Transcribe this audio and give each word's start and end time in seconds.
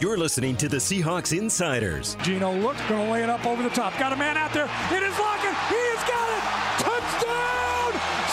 You're 0.00 0.18
listening 0.18 0.56
to 0.56 0.68
the 0.68 0.78
Seahawks 0.78 1.36
Insiders. 1.36 2.16
Geno 2.22 2.54
looks, 2.54 2.80
going 2.88 3.06
to 3.06 3.12
lay 3.12 3.22
it 3.22 3.30
up 3.30 3.46
over 3.46 3.62
the 3.62 3.70
top. 3.70 3.98
Got 3.98 4.12
a 4.12 4.16
man 4.16 4.36
out 4.36 4.52
there. 4.52 4.64
It 4.90 5.02
is 5.02 5.18
Lockett. 5.18 5.54
He 5.68 5.80
has 5.94 6.02
got 6.08 6.28
it. 6.36 6.42
Touchdown, 6.82 7.92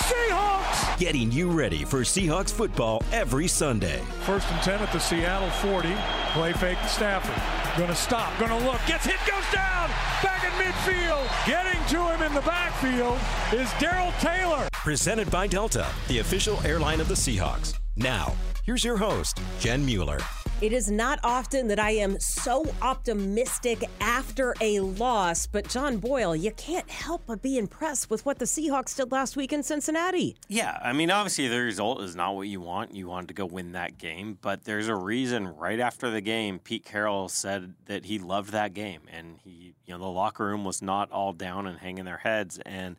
Seahawks. 0.10 1.00
Getting 1.00 1.32
you 1.32 1.50
ready 1.52 1.86
for 1.86 2.00
Seahawks 2.00 2.52
football 2.52 3.04
every 3.12 3.48
Sunday. 3.48 4.00
First 4.22 4.52
and 4.52 4.62
10 4.62 4.82
at 4.82 4.92
the 4.92 5.00
Seattle 5.00 5.50
40. 5.50 5.94
Play 6.34 6.54
fake 6.54 6.78
Stafford. 6.88 7.78
Going 7.78 7.90
to 7.90 7.96
stop. 7.96 8.38
Going 8.40 8.52
to 8.52 8.66
look. 8.66 8.80
Gets 8.88 9.06
hit. 9.06 9.20
Goes 9.30 9.46
down. 9.54 9.90
Back 10.24 10.44
in 10.44 10.52
midfield. 10.52 11.28
Getting 11.46 11.80
to 11.90 12.14
him 12.14 12.22
in 12.24 12.34
the 12.34 12.42
backfield 12.42 13.18
is 13.54 13.72
Darrell 13.80 14.12
Taylor. 14.20 14.68
Presented 14.74 15.30
by 15.30 15.48
Delta, 15.48 15.88
the 16.08 16.20
official 16.20 16.60
airline 16.66 17.00
of 17.00 17.08
the 17.08 17.14
Seahawks. 17.14 17.76
Now, 17.96 18.34
here's 18.66 18.84
your 18.84 18.98
host, 18.98 19.42
Jen 19.60 19.86
Mueller. 19.86 20.20
It 20.62 20.74
is 20.74 20.92
not 20.92 21.22
often 21.24 21.70
that 21.70 21.80
I 21.80 21.92
am 21.92 22.20
so 22.20 22.66
optimistic 22.82 23.86
after 24.02 24.54
a 24.60 24.82
loss, 24.82 25.48
but 25.48 25.70
John 25.70 26.00
Boyle, 26.00 26.36
you 26.36 26.52
can't 26.52 26.90
help 26.90 27.22
but 27.28 27.42
be 27.42 27.58
impressed 27.58 28.10
with 28.10 28.26
what 28.26 28.40
the 28.40 28.46
Seahawks 28.46 28.98
did 28.98 29.10
last 29.10 29.38
week 29.38 29.54
in 29.54 29.64
Cincinnati. 29.64 30.36
Yeah, 30.50 30.78
I 30.84 30.92
mean, 30.92 31.12
obviously 31.12 31.48
the 31.48 31.62
result 31.62 32.02
is 32.02 32.14
not 32.14 32.36
what 32.36 32.50
you 32.50 32.60
want. 32.60 32.94
You 32.94 33.08
wanted 33.08 33.30
to 33.30 33.36
go 33.36 33.46
win 33.46 33.72
that 33.72 33.98
game, 33.98 34.38
but 34.42 34.66
there's 34.66 34.90
a 34.90 34.96
reason 34.96 35.48
right 35.48 35.80
after 35.80 36.12
the 36.12 36.20
game, 36.20 36.60
Pete 36.60 36.84
Carroll 36.84 37.30
said 37.30 37.76
that 37.86 38.04
he 38.04 38.20
loved 38.20 38.52
that 38.52 38.74
game 38.74 39.04
and 39.10 39.38
he, 39.42 39.76
you 39.86 39.94
know, 39.94 39.98
the 39.98 40.08
locker 40.08 40.46
room 40.46 40.66
was 40.66 40.82
not 40.82 41.10
all 41.10 41.32
down 41.32 41.68
and 41.68 41.80
hanging 41.80 42.04
their 42.04 42.18
heads 42.18 42.60
and 42.66 42.98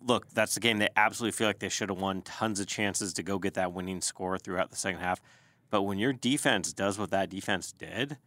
look, 0.00 0.28
that's 0.30 0.54
the 0.54 0.60
game 0.60 0.78
they 0.78 0.90
absolutely 0.94 1.36
feel 1.36 1.48
like 1.48 1.58
they 1.58 1.68
should 1.68 1.88
have 1.88 2.00
won 2.00 2.22
tons 2.22 2.60
of 2.60 2.68
chances 2.68 3.12
to 3.14 3.24
go 3.24 3.40
get 3.40 3.54
that 3.54 3.72
winning 3.72 4.00
score 4.00 4.38
throughout 4.38 4.70
the 4.70 4.76
second 4.76 5.00
half. 5.00 5.20
But 5.70 5.82
when 5.82 5.98
your 5.98 6.12
defense 6.12 6.72
does 6.72 6.98
what 6.98 7.10
that 7.10 7.28
defense 7.28 7.72
did, 7.72 8.18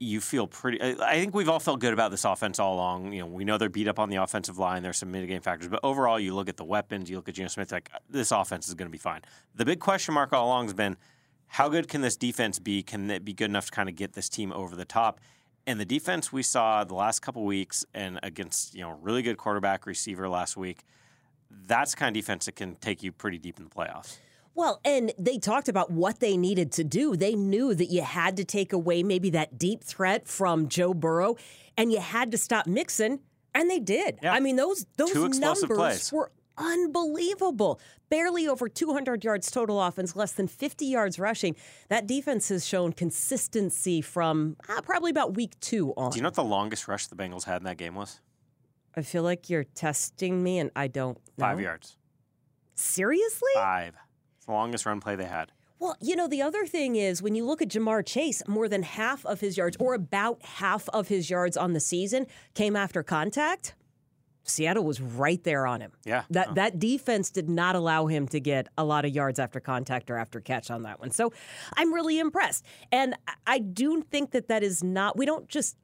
you 0.00 0.20
feel 0.20 0.46
pretty. 0.46 0.80
I 0.80 1.14
think 1.18 1.34
we've 1.34 1.48
all 1.48 1.58
felt 1.58 1.80
good 1.80 1.92
about 1.92 2.10
this 2.10 2.24
offense 2.24 2.58
all 2.58 2.74
along. 2.74 3.12
You 3.12 3.20
know, 3.20 3.26
we 3.26 3.44
know 3.44 3.58
they're 3.58 3.68
beat 3.68 3.88
up 3.88 3.98
on 3.98 4.08
the 4.10 4.16
offensive 4.16 4.58
line. 4.58 4.82
There's 4.82 4.98
some 4.98 5.10
mitigating 5.10 5.42
factors, 5.42 5.68
but 5.68 5.80
overall, 5.82 6.20
you 6.20 6.34
look 6.34 6.48
at 6.48 6.56
the 6.56 6.64
weapons. 6.64 7.10
You 7.10 7.16
look 7.16 7.28
at 7.28 7.34
Geno 7.34 7.48
Smith. 7.48 7.72
Like 7.72 7.90
this 8.08 8.30
offense 8.30 8.68
is 8.68 8.74
going 8.74 8.86
to 8.86 8.92
be 8.92 8.98
fine. 8.98 9.22
The 9.54 9.64
big 9.64 9.80
question 9.80 10.14
mark 10.14 10.32
all 10.32 10.46
along 10.46 10.66
has 10.66 10.74
been, 10.74 10.96
how 11.48 11.68
good 11.68 11.88
can 11.88 12.00
this 12.00 12.16
defense 12.16 12.58
be? 12.58 12.82
Can 12.82 13.10
it 13.10 13.24
be 13.24 13.32
good 13.32 13.50
enough 13.50 13.66
to 13.66 13.70
kind 13.72 13.88
of 13.88 13.96
get 13.96 14.12
this 14.12 14.28
team 14.28 14.52
over 14.52 14.76
the 14.76 14.84
top? 14.84 15.20
And 15.66 15.80
the 15.80 15.84
defense 15.84 16.32
we 16.32 16.42
saw 16.42 16.84
the 16.84 16.94
last 16.94 17.20
couple 17.20 17.44
weeks, 17.44 17.84
and 17.92 18.20
against 18.22 18.74
you 18.74 18.82
know 18.82 18.98
really 19.02 19.22
good 19.22 19.36
quarterback 19.36 19.84
receiver 19.84 20.28
last 20.28 20.56
week, 20.56 20.84
that's 21.66 21.94
kind 21.94 22.14
of 22.16 22.22
defense 22.22 22.46
that 22.46 22.54
can 22.54 22.76
take 22.76 23.02
you 23.02 23.10
pretty 23.10 23.38
deep 23.38 23.58
in 23.58 23.64
the 23.64 23.70
playoffs. 23.70 24.18
Well, 24.58 24.80
and 24.84 25.12
they 25.16 25.38
talked 25.38 25.68
about 25.68 25.92
what 25.92 26.18
they 26.18 26.36
needed 26.36 26.72
to 26.72 26.82
do. 26.82 27.14
They 27.14 27.36
knew 27.36 27.76
that 27.76 27.92
you 27.92 28.02
had 28.02 28.36
to 28.38 28.44
take 28.44 28.72
away 28.72 29.04
maybe 29.04 29.30
that 29.30 29.56
deep 29.56 29.84
threat 29.84 30.26
from 30.26 30.68
Joe 30.68 30.92
Burrow 30.92 31.36
and 31.76 31.92
you 31.92 32.00
had 32.00 32.32
to 32.32 32.38
stop 32.38 32.66
Mixon, 32.66 33.20
and 33.54 33.70
they 33.70 33.78
did. 33.78 34.18
Yeah. 34.20 34.32
I 34.32 34.40
mean, 34.40 34.56
those 34.56 34.84
those 34.96 35.14
numbers 35.38 35.64
plays. 35.64 36.12
were 36.12 36.32
unbelievable. 36.56 37.78
Barely 38.10 38.48
over 38.48 38.68
200 38.68 39.22
yards 39.22 39.48
total 39.48 39.80
offense, 39.80 40.16
less 40.16 40.32
than 40.32 40.48
50 40.48 40.86
yards 40.86 41.20
rushing. 41.20 41.54
That 41.88 42.08
defense 42.08 42.48
has 42.48 42.66
shown 42.66 42.94
consistency 42.94 44.00
from 44.00 44.56
uh, 44.68 44.80
probably 44.80 45.12
about 45.12 45.36
week 45.36 45.54
2 45.60 45.94
on. 45.96 46.10
Do 46.10 46.16
you 46.16 46.22
know 46.22 46.26
what 46.26 46.34
the 46.34 46.42
longest 46.42 46.88
rush 46.88 47.06
the 47.06 47.14
Bengals 47.14 47.44
had 47.44 47.58
in 47.58 47.64
that 47.66 47.76
game 47.76 47.94
was? 47.94 48.20
I 48.96 49.02
feel 49.02 49.22
like 49.22 49.48
you're 49.48 49.62
testing 49.62 50.42
me 50.42 50.58
and 50.58 50.72
I 50.74 50.88
don't 50.88 51.16
know. 51.36 51.44
5 51.44 51.60
yards. 51.60 51.96
Seriously? 52.74 53.52
5 53.54 53.94
the 54.48 54.52
longest 54.54 54.86
run 54.86 54.98
play 54.98 55.14
they 55.14 55.26
had. 55.26 55.52
Well, 55.78 55.96
you 56.00 56.16
know, 56.16 56.26
the 56.26 56.42
other 56.42 56.66
thing 56.66 56.96
is 56.96 57.22
when 57.22 57.36
you 57.36 57.44
look 57.44 57.62
at 57.62 57.68
Ja'Marr 57.68 58.04
Chase, 58.04 58.42
more 58.48 58.68
than 58.68 58.82
half 58.82 59.24
of 59.24 59.40
his 59.40 59.56
yards, 59.56 59.76
or 59.78 59.94
about 59.94 60.42
half 60.42 60.88
of 60.88 61.06
his 61.06 61.30
yards 61.30 61.56
on 61.56 61.72
the 61.74 61.78
season, 61.80 62.26
came 62.54 62.74
after 62.74 63.04
contact. 63.04 63.74
Seattle 64.42 64.82
was 64.84 65.00
right 65.00 65.44
there 65.44 65.66
on 65.66 65.80
him. 65.82 65.92
Yeah. 66.06 66.24
That 66.30 66.48
Oh. 66.50 66.54
that 66.54 66.78
defense 66.78 67.30
did 67.30 67.50
not 67.50 67.76
allow 67.76 68.06
him 68.06 68.26
to 68.28 68.40
get 68.40 68.66
a 68.78 68.84
lot 68.84 69.04
of 69.04 69.10
yards 69.14 69.38
after 69.38 69.60
contact 69.60 70.10
or 70.10 70.16
after 70.16 70.40
catch 70.40 70.70
on 70.70 70.82
that 70.84 70.98
one. 70.98 71.10
So 71.10 71.32
I'm 71.76 71.92
really 71.92 72.18
impressed. 72.18 72.64
And 72.90 73.14
I- 73.28 73.34
I 73.46 73.58
do 73.58 74.00
think 74.10 74.30
that 74.30 74.48
that 74.48 74.62
is 74.62 74.82
not 74.82 75.18
we 75.18 75.26
don't 75.26 75.46
just 75.48 75.76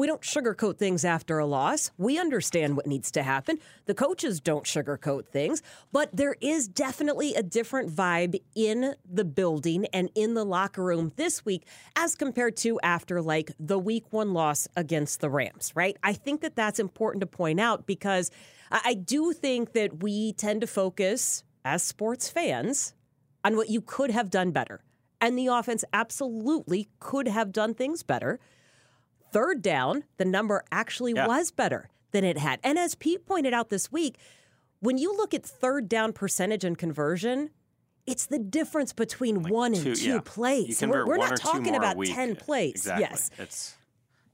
we 0.00 0.06
don't 0.06 0.22
sugarcoat 0.22 0.78
things 0.78 1.04
after 1.04 1.38
a 1.38 1.44
loss. 1.44 1.90
We 1.98 2.18
understand 2.18 2.74
what 2.74 2.86
needs 2.86 3.10
to 3.10 3.22
happen. 3.22 3.58
The 3.84 3.92
coaches 3.92 4.40
don't 4.40 4.64
sugarcoat 4.64 5.26
things, 5.26 5.62
but 5.92 6.08
there 6.16 6.36
is 6.40 6.68
definitely 6.68 7.34
a 7.34 7.42
different 7.42 7.94
vibe 7.94 8.40
in 8.54 8.94
the 9.04 9.26
building 9.26 9.84
and 9.92 10.08
in 10.14 10.32
the 10.32 10.42
locker 10.42 10.82
room 10.82 11.12
this 11.16 11.44
week 11.44 11.66
as 11.96 12.14
compared 12.14 12.56
to 12.56 12.80
after 12.80 13.20
like 13.20 13.52
the 13.60 13.78
week 13.78 14.06
one 14.08 14.32
loss 14.32 14.66
against 14.74 15.20
the 15.20 15.28
Rams, 15.28 15.70
right? 15.74 15.98
I 16.02 16.14
think 16.14 16.40
that 16.40 16.56
that's 16.56 16.80
important 16.80 17.20
to 17.20 17.26
point 17.26 17.60
out 17.60 17.86
because 17.86 18.30
I 18.70 18.94
do 18.94 19.34
think 19.34 19.74
that 19.74 20.02
we 20.02 20.32
tend 20.32 20.62
to 20.62 20.66
focus 20.66 21.44
as 21.62 21.82
sports 21.82 22.30
fans 22.30 22.94
on 23.44 23.54
what 23.54 23.68
you 23.68 23.82
could 23.82 24.10
have 24.12 24.30
done 24.30 24.50
better. 24.50 24.82
And 25.20 25.38
the 25.38 25.48
offense 25.48 25.84
absolutely 25.92 26.88
could 27.00 27.28
have 27.28 27.52
done 27.52 27.74
things 27.74 28.02
better. 28.02 28.40
Third 29.32 29.62
down, 29.62 30.04
the 30.16 30.24
number 30.24 30.64
actually 30.72 31.12
Yeah. 31.12 31.26
was 31.26 31.50
better 31.50 31.88
than 32.12 32.24
it 32.24 32.38
had. 32.38 32.60
And 32.64 32.78
as 32.78 32.94
Pete 32.94 33.24
pointed 33.26 33.54
out 33.54 33.68
this 33.70 33.92
week, 33.92 34.16
when 34.80 34.98
you 34.98 35.16
look 35.16 35.32
at 35.34 35.44
third 35.44 35.88
down 35.88 36.12
percentage 36.12 36.64
and 36.64 36.76
conversion, 36.76 37.50
it's 38.06 38.26
the 38.26 38.38
difference 38.38 38.92
between 38.92 39.42
one 39.44 39.74
and 39.74 39.82
Two- 39.82 39.94
two 39.94 40.10
yeah. 40.14 40.20
plays. 40.24 40.82
We're 40.82 41.06
we're 41.06 41.16
not 41.18 41.36
talking 41.36 41.76
about. 41.76 41.96
10 42.04 42.34
plays. 42.36 42.72
Exactly. 42.72 43.02
Yes. 43.08 43.30
It's 43.38 43.76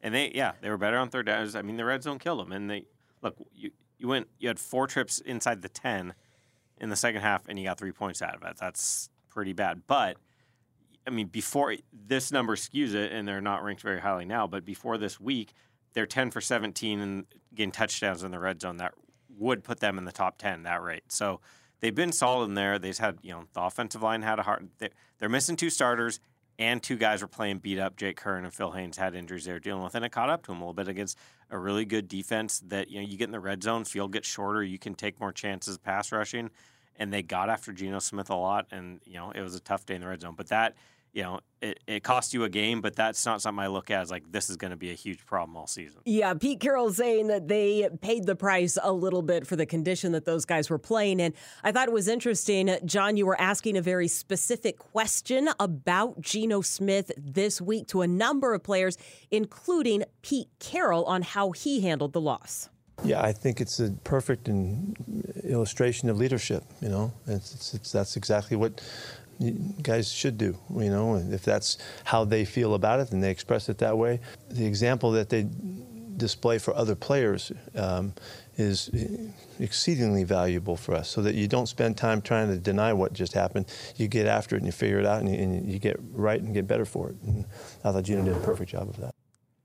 and 0.02 0.14
they 0.14 0.30
yeah 0.34 0.52
they 0.60 0.70
were 0.70 0.78
better 0.78 0.96
on 0.98 1.10
third 1.10 1.26
downs. 1.26 1.54
I 1.56 1.62
mean 1.62 1.76
the 1.76 1.84
red 1.84 2.02
zone 2.02 2.18
killed 2.18 2.40
them. 2.40 2.52
And 2.52 2.70
they 2.70 2.86
look 3.22 3.36
you 3.52 3.72
you 3.98 4.08
went 4.08 4.28
you 4.38 4.48
had 4.48 4.58
four 4.60 4.86
trips 4.86 5.18
inside 5.18 5.62
the 5.62 5.68
ten 5.68 6.14
in 6.78 6.88
the 6.90 6.96
second 6.96 7.22
half 7.22 7.48
and 7.48 7.58
you 7.58 7.64
got 7.66 7.76
three 7.78 7.92
points 7.92 8.22
out 8.22 8.34
of 8.36 8.42
it. 8.44 8.56
That's 8.58 9.10
pretty 9.28 9.52
bad. 9.52 9.82
But 9.86 10.16
I 11.06 11.10
mean 11.10 11.28
before 11.28 11.74
this 11.92 12.32
number 12.32 12.56
skews 12.56 12.94
it 12.94 13.12
and 13.12 13.26
they're 13.26 13.40
not 13.40 13.62
ranked 13.64 13.82
very 13.82 14.00
highly 14.00 14.24
now. 14.24 14.46
But 14.46 14.64
before 14.64 14.98
this 14.98 15.20
week 15.20 15.52
they're 15.92 16.06
ten 16.06 16.30
for 16.30 16.40
seventeen 16.40 17.00
and 17.00 17.24
getting 17.54 17.72
touchdowns 17.72 18.22
in 18.22 18.30
the 18.30 18.38
red 18.38 18.60
zone. 18.60 18.76
That 18.78 18.94
would 19.38 19.64
put 19.64 19.80
them 19.80 19.98
in 19.98 20.04
the 20.04 20.12
top 20.12 20.38
ten 20.38 20.62
that 20.64 20.82
rate. 20.82 21.04
So 21.08 21.40
they've 21.80 21.94
been 21.94 22.12
solid 22.12 22.46
in 22.46 22.54
there. 22.54 22.78
They've 22.78 22.96
had 22.96 23.18
you 23.22 23.32
know 23.32 23.44
the 23.52 23.62
offensive 23.62 24.02
line 24.02 24.22
had 24.22 24.38
a 24.38 24.42
hard. 24.42 24.68
They're, 24.78 25.28
missing 25.28 25.56
two 25.56 25.70
starters 25.70 26.20
and 26.58 26.82
two 26.82 26.96
guys 26.96 27.22
were 27.22 27.28
playing 27.28 27.58
beat 27.58 27.78
up. 27.78 27.96
Jake 27.96 28.18
Curhan 28.20 28.44
and 28.44 28.52
Phil 28.52 28.70
Haynes 28.72 28.96
had 28.96 29.14
injuries 29.14 29.44
they 29.44 29.52
were 29.52 29.58
dealing 29.58 29.82
with, 29.82 29.94
and 29.94 30.04
it 30.04 30.10
caught 30.10 30.30
up 30.30 30.42
to 30.44 30.52
them 30.52 30.58
a 30.58 30.60
little 30.60 30.74
bit 30.74 30.88
against 30.88 31.18
a 31.50 31.58
really 31.58 31.84
good 31.84 32.08
defense. 32.08 32.60
That 32.66 32.90
you 32.90 33.00
know 33.00 33.06
you 33.06 33.16
get 33.16 33.24
in 33.24 33.32
the 33.32 33.40
red 33.40 33.62
zone, 33.62 33.84
field 33.84 34.12
gets 34.12 34.28
shorter, 34.28 34.62
you 34.62 34.78
can 34.78 34.94
take 34.94 35.20
more 35.20 35.32
chances 35.32 35.78
pass 35.78 36.12
rushing, 36.12 36.50
and 36.96 37.12
they 37.12 37.22
got 37.22 37.50
after 37.50 37.72
Geno 37.72 37.98
Smith 37.98 38.30
a 38.30 38.36
lot, 38.36 38.66
and 38.70 39.00
you 39.04 39.14
know 39.14 39.30
it 39.30 39.40
was 39.40 39.54
a 39.54 39.60
tough 39.60 39.86
day 39.86 39.94
in 39.94 40.00
the 40.00 40.08
red 40.08 40.20
zone. 40.20 40.34
But 40.36 40.48
that 40.48 40.76
you 41.16 41.22
know 41.22 41.40
it, 41.62 41.80
it 41.86 42.04
cost 42.04 42.34
you 42.34 42.44
a 42.44 42.48
game, 42.48 42.82
but 42.82 42.94
that's 42.94 43.24
not 43.24 43.40
something 43.40 43.64
I 43.64 43.68
look 43.68 43.90
at 43.90 44.02
as 44.02 44.10
like 44.10 44.30
this 44.30 44.50
is 44.50 44.58
going 44.58 44.72
to 44.72 44.76
be 44.76 44.90
a 44.90 44.94
huge 44.94 45.24
problem 45.24 45.56
all 45.56 45.66
season. 45.66 46.02
Yeah, 46.04 46.34
Pete 46.34 46.60
Carroll 46.60 46.92
saying 46.92 47.28
that 47.28 47.48
they 47.48 47.88
paid 48.02 48.26
the 48.26 48.36
price 48.36 48.76
a 48.80 48.92
little 48.92 49.22
bit 49.22 49.46
for 49.46 49.56
the 49.56 49.64
condition 49.64 50.12
that 50.12 50.26
those 50.26 50.44
guys 50.44 50.68
were 50.68 50.78
playing. 50.78 51.20
And 51.22 51.34
I 51.64 51.72
thought 51.72 51.88
it 51.88 51.92
was 51.92 52.08
interesting, 52.08 52.76
John, 52.84 53.16
you 53.16 53.24
were 53.24 53.40
asking 53.40 53.78
a 53.78 53.82
very 53.82 54.06
specific 54.06 54.78
question 54.78 55.48
about 55.58 56.20
Geno 56.20 56.60
Smith 56.60 57.10
this 57.16 57.60
week 57.62 57.86
to 57.88 58.02
a 58.02 58.06
number 58.06 58.52
of 58.52 58.62
players, 58.62 58.98
including 59.30 60.04
Pete 60.20 60.48
Carroll, 60.58 61.04
on 61.06 61.22
how 61.22 61.52
he 61.52 61.80
handled 61.80 62.12
the 62.12 62.20
loss. 62.20 62.68
Yeah, 63.04 63.22
I 63.22 63.32
think 63.32 63.60
it's 63.60 63.78
a 63.78 63.90
perfect 64.04 64.48
illustration 65.44 66.08
of 66.08 66.18
leadership. 66.18 66.64
You 66.80 66.88
know, 66.88 67.12
it's, 67.26 67.54
it's, 67.54 67.74
it's, 67.74 67.92
that's 67.92 68.16
exactly 68.16 68.56
what 68.56 68.80
you 68.80 69.25
guys 69.82 70.10
should 70.10 70.38
do. 70.38 70.56
You 70.74 70.90
know, 70.90 71.16
if 71.16 71.44
that's 71.44 71.78
how 72.04 72.24
they 72.24 72.44
feel 72.44 72.74
about 72.74 73.00
it 73.00 73.12
and 73.12 73.22
they 73.22 73.30
express 73.30 73.68
it 73.68 73.78
that 73.78 73.96
way, 73.98 74.20
the 74.48 74.66
example 74.66 75.12
that 75.12 75.28
they 75.28 75.48
display 76.16 76.58
for 76.58 76.74
other 76.74 76.94
players 76.94 77.52
um, 77.74 78.14
is 78.56 78.90
exceedingly 79.60 80.24
valuable 80.24 80.76
for 80.76 80.94
us. 80.94 81.08
So 81.08 81.22
that 81.22 81.34
you 81.34 81.48
don't 81.48 81.66
spend 81.66 81.96
time 81.96 82.22
trying 82.22 82.48
to 82.48 82.58
deny 82.58 82.92
what 82.92 83.12
just 83.12 83.34
happened. 83.34 83.66
You 83.96 84.08
get 84.08 84.26
after 84.26 84.56
it 84.56 84.60
and 84.60 84.66
you 84.66 84.72
figure 84.72 84.98
it 84.98 85.06
out 85.06 85.20
and 85.20 85.30
you, 85.30 85.36
and 85.36 85.70
you 85.70 85.78
get 85.78 85.98
right 86.12 86.40
and 86.40 86.54
get 86.54 86.66
better 86.66 86.84
for 86.84 87.10
it. 87.10 87.16
And 87.26 87.44
I 87.84 87.92
thought 87.92 88.04
Geno 88.04 88.24
did 88.24 88.36
a 88.36 88.40
perfect 88.40 88.70
job 88.70 88.88
of 88.88 88.96
that. 88.98 89.15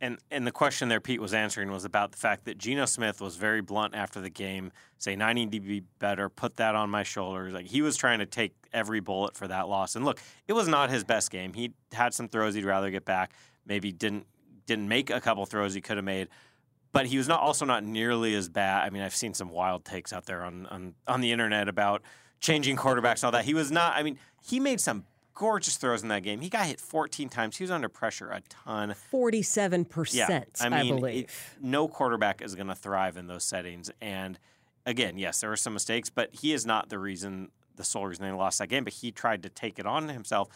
And 0.04 0.18
and 0.32 0.48
the 0.48 0.52
question 0.52 0.90
there 0.90 1.00
Pete 1.00 1.22
was 1.22 1.32
answering 1.32 1.72
was 1.72 1.86
about 1.86 2.12
the 2.12 2.18
fact 2.18 2.46
that 2.46 2.58
Geno 2.58 2.86
Smith 2.86 3.22
was 3.22 3.36
very 3.36 3.62
blunt 3.62 3.94
after 3.94 4.20
the 4.20 4.32
game, 4.32 4.72
saying 4.98 5.22
I 5.22 5.34
need 5.34 5.52
to 5.52 5.60
be 5.60 5.84
better, 6.00 6.28
put 6.28 6.56
that 6.56 6.74
on 6.74 6.90
my 6.90 7.04
shoulders. 7.04 7.54
Like 7.54 7.68
he 7.68 7.84
was 7.84 7.96
trying 7.96 8.18
to 8.18 8.26
take 8.26 8.56
every 8.74 9.00
bullet 9.00 9.38
for 9.38 9.48
that 9.48 9.70
loss. 9.70 9.96
And 9.96 10.04
look, 10.04 10.20
it 10.48 10.54
was 10.54 10.68
not 10.68 10.90
his 10.90 11.04
best 11.04 11.30
game. 11.30 11.54
He 11.54 11.74
had 11.94 12.16
some 12.16 12.28
throws 12.28 12.56
he'd 12.56 12.66
rather 12.66 12.90
get 12.90 13.06
back. 13.06 13.32
Maybe 13.64 13.92
didn't 13.92 14.26
didn't 14.66 14.88
make 14.88 15.12
a 15.12 15.22
couple 15.22 15.46
throws 15.46 15.76
he 15.76 15.82
could 15.82 15.98
have 15.98 16.06
made. 16.06 16.30
But 16.94 17.06
he 17.06 17.18
was 17.18 17.28
not 17.28 17.40
also 17.40 17.64
not 17.64 17.84
nearly 17.84 18.34
as 18.34 18.50
bad. 18.50 18.84
I 18.84 18.90
mean, 18.90 19.04
I've 19.04 19.16
seen 19.16 19.36
some 19.36 19.50
wild 19.50 19.86
takes 19.86 20.12
out 20.12 20.26
there 20.26 20.44
on 20.44 20.66
on, 20.66 20.96
on 21.08 21.22
the 21.22 21.32
internet 21.32 21.68
about 21.68 22.02
changing 22.40 22.76
quarterbacks 22.76 23.18
and 23.18 23.26
all 23.26 23.32
that. 23.34 23.46
He 23.46 23.54
was 23.54 23.72
not 23.72 23.96
I 23.96 24.02
mean, 24.02 24.18
he 24.44 24.60
made 24.60 24.82
some 24.82 25.06
gorgeous 25.34 25.78
throws 25.78 26.04
in 26.04 26.10
that 26.10 26.24
game. 26.24 26.42
He 26.42 26.50
got 26.50 26.66
hit 26.66 26.80
14 26.80 27.30
times. 27.30 27.58
He 27.58 27.64
was 27.64 27.72
under 27.72 27.90
pressure 27.90 28.30
a 28.30 28.42
ton. 28.50 28.94
47%, 29.12 30.14
Yeah, 30.14 30.44
I 30.60 30.70
mean, 30.70 30.94
it- 30.96 31.00
believe. 31.00 31.58
no 31.62 31.88
quarterback 31.88 32.42
is 32.42 32.56
going 32.56 32.68
to 32.68 32.76
thrive 32.76 33.18
in 33.18 33.28
those 33.28 33.44
settings. 33.44 33.90
And 34.02 34.38
again, 34.86 35.18
yes, 35.18 35.40
there 35.42 35.50
were 35.50 35.56
some 35.58 35.74
mistakes, 35.74 36.10
but 36.10 36.34
he 36.36 36.54
is 36.54 36.66
not 36.66 36.90
the 36.90 37.00
reason, 37.00 37.50
the 37.76 37.84
sole 37.84 38.06
reason 38.08 38.26
they 38.26 38.32
lost 38.32 38.60
that 38.60 38.68
game. 38.68 38.84
But 38.84 38.94
he 38.94 39.12
tried 39.12 39.44
to 39.44 39.50
take 39.50 39.80
it 39.80 39.86
on 39.86 40.10
himself, 40.10 40.50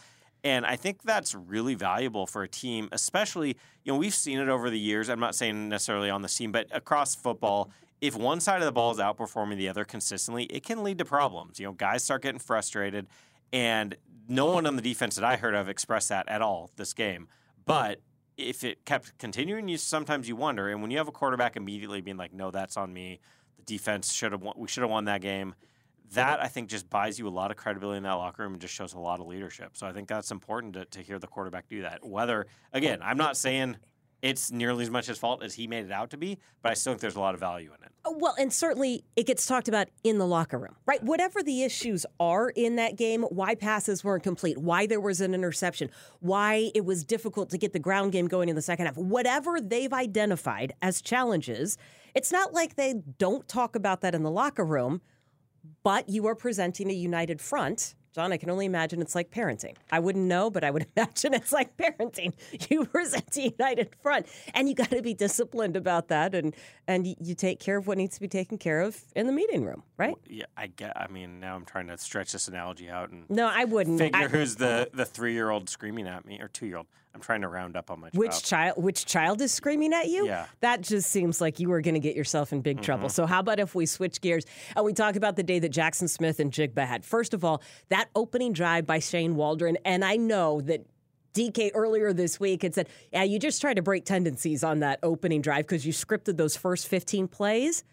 and 0.44 0.66
I 0.66 0.76
think 0.76 1.02
that's 1.02 1.34
really 1.34 1.74
valuable 1.74 2.26
for 2.26 2.42
a 2.42 2.48
team, 2.48 2.88
especially 2.92 3.56
you 3.84 3.92
know 3.92 3.98
we've 3.98 4.14
seen 4.14 4.38
it 4.38 4.48
over 4.48 4.68
the 4.70 4.78
years. 4.78 5.08
I'm 5.08 5.18
not 5.20 5.34
saying 5.34 5.68
necessarily 5.68 6.10
on 6.10 6.22
the 6.22 6.28
team, 6.28 6.52
but 6.52 6.66
across 6.70 7.14
football. 7.14 7.70
If 8.00 8.14
one 8.14 8.40
side 8.40 8.60
of 8.60 8.66
the 8.66 8.72
ball 8.72 8.90
is 8.92 8.98
outperforming 8.98 9.56
the 9.56 9.70
other 9.70 9.84
consistently, 9.86 10.44
it 10.44 10.62
can 10.62 10.84
lead 10.84 10.98
to 10.98 11.04
problems. 11.06 11.58
You 11.58 11.66
know, 11.66 11.72
guys 11.72 12.04
start 12.04 12.22
getting 12.22 12.38
frustrated, 12.38 13.06
and 13.52 13.96
no 14.28 14.46
one 14.46 14.66
on 14.66 14.76
the 14.76 14.82
defense 14.82 15.16
that 15.16 15.24
I 15.24 15.36
heard 15.36 15.54
of 15.54 15.68
expressed 15.68 16.08
that 16.08 16.28
at 16.28 16.42
all 16.42 16.70
this 16.76 16.92
game. 16.92 17.28
But 17.64 18.00
if 18.36 18.64
it 18.64 18.84
kept 18.84 19.16
continuing, 19.18 19.68
you 19.68 19.78
sometimes 19.78 20.28
you 20.28 20.36
wonder. 20.36 20.68
And 20.68 20.82
when 20.82 20.90
you 20.90 20.98
have 20.98 21.08
a 21.08 21.12
quarterback 21.12 21.56
immediately 21.56 22.00
being 22.00 22.16
like, 22.16 22.32
"No, 22.32 22.50
that's 22.50 22.76
on 22.76 22.92
me," 22.92 23.20
the 23.56 23.62
defense 23.62 24.12
should 24.12 24.32
have 24.32 24.42
won, 24.42 24.54
we 24.56 24.68
should 24.68 24.82
have 24.82 24.90
won 24.90 25.06
that 25.06 25.20
game. 25.20 25.54
That 26.12 26.40
I 26.40 26.46
think 26.46 26.68
just 26.68 26.88
buys 26.88 27.18
you 27.18 27.26
a 27.26 27.30
lot 27.30 27.50
of 27.50 27.56
credibility 27.56 27.96
in 27.96 28.04
that 28.04 28.12
locker 28.12 28.42
room 28.42 28.52
and 28.52 28.60
just 28.60 28.74
shows 28.74 28.94
a 28.94 28.98
lot 28.98 29.18
of 29.20 29.26
leadership. 29.26 29.76
So 29.76 29.86
I 29.86 29.92
think 29.92 30.06
that's 30.06 30.30
important 30.30 30.74
to, 30.74 30.84
to 30.84 31.00
hear 31.00 31.18
the 31.18 31.26
quarterback 31.26 31.68
do 31.68 31.82
that. 31.82 32.06
Whether 32.06 32.46
again, 32.72 33.00
I'm 33.02 33.16
not 33.16 33.36
saying 33.36 33.76
it's 34.26 34.50
nearly 34.50 34.82
as 34.82 34.90
much 34.90 35.06
his 35.06 35.18
fault 35.18 35.40
as 35.44 35.54
he 35.54 35.68
made 35.68 35.84
it 35.84 35.92
out 35.92 36.10
to 36.10 36.16
be, 36.16 36.38
but 36.60 36.72
I 36.72 36.74
still 36.74 36.92
think 36.92 37.00
there's 37.00 37.14
a 37.14 37.20
lot 37.20 37.34
of 37.34 37.40
value 37.40 37.68
in 37.68 37.84
it. 37.84 37.92
Oh, 38.04 38.16
Well, 38.18 38.34
and 38.36 38.52
certainly 38.52 39.04
it 39.14 39.24
gets 39.24 39.46
talked 39.46 39.68
about 39.68 39.86
in 40.02 40.18
the 40.18 40.26
locker 40.26 40.58
room, 40.58 40.74
right? 40.84 41.00
Whatever 41.02 41.44
the 41.44 41.62
issues 41.62 42.04
are 42.18 42.50
in 42.50 42.74
that 42.74 42.96
game, 42.96 43.22
why 43.22 43.54
passes 43.54 44.02
weren't 44.02 44.24
complete, 44.24 44.58
why 44.58 44.86
there 44.86 45.00
was 45.00 45.20
an 45.20 45.32
interception, 45.32 45.90
why 46.18 46.72
it 46.74 46.84
was 46.84 47.04
difficult 47.04 47.50
to 47.50 47.58
get 47.58 47.72
the 47.72 47.78
ground 47.78 48.10
game 48.10 48.26
going 48.26 48.48
in 48.48 48.56
the 48.56 48.62
second 48.62 48.86
half, 48.86 48.96
whatever 48.96 49.60
they've 49.60 49.92
identified 49.92 50.72
as 50.82 51.00
challenges, 51.00 51.78
it's 52.14 52.32
not 52.32 52.52
like 52.52 52.74
they 52.74 52.94
don't 53.18 53.46
talk 53.46 53.76
about 53.76 54.00
that 54.00 54.12
in 54.12 54.24
the 54.24 54.30
locker 54.30 54.64
room, 54.64 55.02
but 55.84 56.08
you 56.08 56.26
are 56.26 56.34
presenting 56.34 56.90
a 56.90 56.94
united 56.94 57.40
front. 57.40 57.94
John, 58.16 58.32
I 58.32 58.38
can 58.38 58.48
only 58.48 58.64
imagine 58.64 59.02
it's 59.02 59.14
like 59.14 59.30
parenting. 59.30 59.74
I 59.92 59.98
wouldn't 59.98 60.24
know, 60.24 60.48
but 60.48 60.64
I 60.64 60.70
would 60.70 60.86
imagine 60.96 61.34
it's 61.34 61.52
like 61.52 61.76
parenting. 61.76 62.32
You 62.70 62.86
present 62.86 63.36
a 63.36 63.42
united 63.50 63.94
front, 64.02 64.26
and 64.54 64.68
you 64.68 64.74
got 64.74 64.88
to 64.90 65.02
be 65.02 65.12
disciplined 65.12 65.76
about 65.76 66.08
that, 66.08 66.34
and 66.34 66.54
and 66.88 67.06
you 67.06 67.34
take 67.34 67.60
care 67.60 67.76
of 67.76 67.86
what 67.86 67.98
needs 67.98 68.14
to 68.14 68.20
be 68.22 68.28
taken 68.28 68.56
care 68.56 68.80
of 68.80 68.98
in 69.14 69.26
the 69.26 69.32
meeting 69.32 69.64
room, 69.66 69.82
right? 69.98 70.14
Yeah, 70.26 70.46
I 70.56 70.68
get. 70.68 70.96
I 70.96 71.08
mean, 71.08 71.38
now 71.40 71.54
I'm 71.56 71.66
trying 71.66 71.88
to 71.88 71.98
stretch 71.98 72.32
this 72.32 72.48
analogy 72.48 72.88
out 72.88 73.10
and 73.10 73.28
No, 73.28 73.46
I 73.46 73.64
wouldn't. 73.64 73.98
figure 73.98 74.18
I- 74.18 74.28
who's 74.28 74.56
the 74.56 74.88
the 74.94 75.04
three 75.04 75.34
year 75.34 75.50
old 75.50 75.68
screaming 75.68 76.08
at 76.08 76.24
me 76.24 76.40
or 76.40 76.48
two 76.48 76.64
year 76.66 76.78
old. 76.78 76.86
I'm 77.16 77.22
trying 77.22 77.40
to 77.40 77.48
round 77.48 77.78
up 77.78 77.90
on 77.90 78.00
my 78.00 78.10
which 78.12 78.30
child. 78.30 78.44
child? 78.44 78.84
Which 78.84 79.06
child 79.06 79.40
is 79.40 79.50
screaming 79.52 79.94
at 79.94 80.08
you? 80.08 80.26
Yeah. 80.26 80.46
that 80.60 80.82
just 80.82 81.08
seems 81.10 81.40
like 81.40 81.58
you 81.58 81.72
are 81.72 81.80
going 81.80 81.94
to 81.94 82.00
get 82.00 82.14
yourself 82.14 82.52
in 82.52 82.60
big 82.60 82.82
trouble. 82.82 83.08
Mm-hmm. 83.08 83.14
So 83.14 83.24
how 83.24 83.40
about 83.40 83.58
if 83.58 83.74
we 83.74 83.86
switch 83.86 84.20
gears 84.20 84.44
and 84.76 84.84
we 84.84 84.92
talk 84.92 85.16
about 85.16 85.36
the 85.36 85.42
day 85.42 85.58
that 85.58 85.72
Jaxon 85.72 86.10
Smith-Njigba 86.10 86.86
had? 86.86 87.06
First 87.06 87.32
of 87.32 87.42
all, 87.42 87.62
that 87.88 88.08
opening 88.14 88.52
drive 88.52 88.84
by 88.86 88.98
Shane 88.98 89.34
Waldron, 89.34 89.78
and 89.84 90.04
I 90.04 90.16
know 90.16 90.60
that. 90.62 90.86
DK 91.34 91.70
earlier 91.74 92.14
this 92.14 92.40
week 92.40 92.62
had 92.62 92.74
said, 92.74 92.88
"Yeah, 93.12 93.22
you 93.24 93.38
just 93.38 93.60
tried 93.60 93.74
to 93.74 93.82
break 93.82 94.06
tendencies 94.06 94.64
on 94.64 94.78
that 94.80 94.98
opening 95.02 95.42
drive 95.42 95.66
because 95.66 95.84
you 95.86 95.92
scripted 95.92 96.38
those 96.38 96.56
first 96.56 96.88
15 96.88 97.28
plays." 97.28 97.84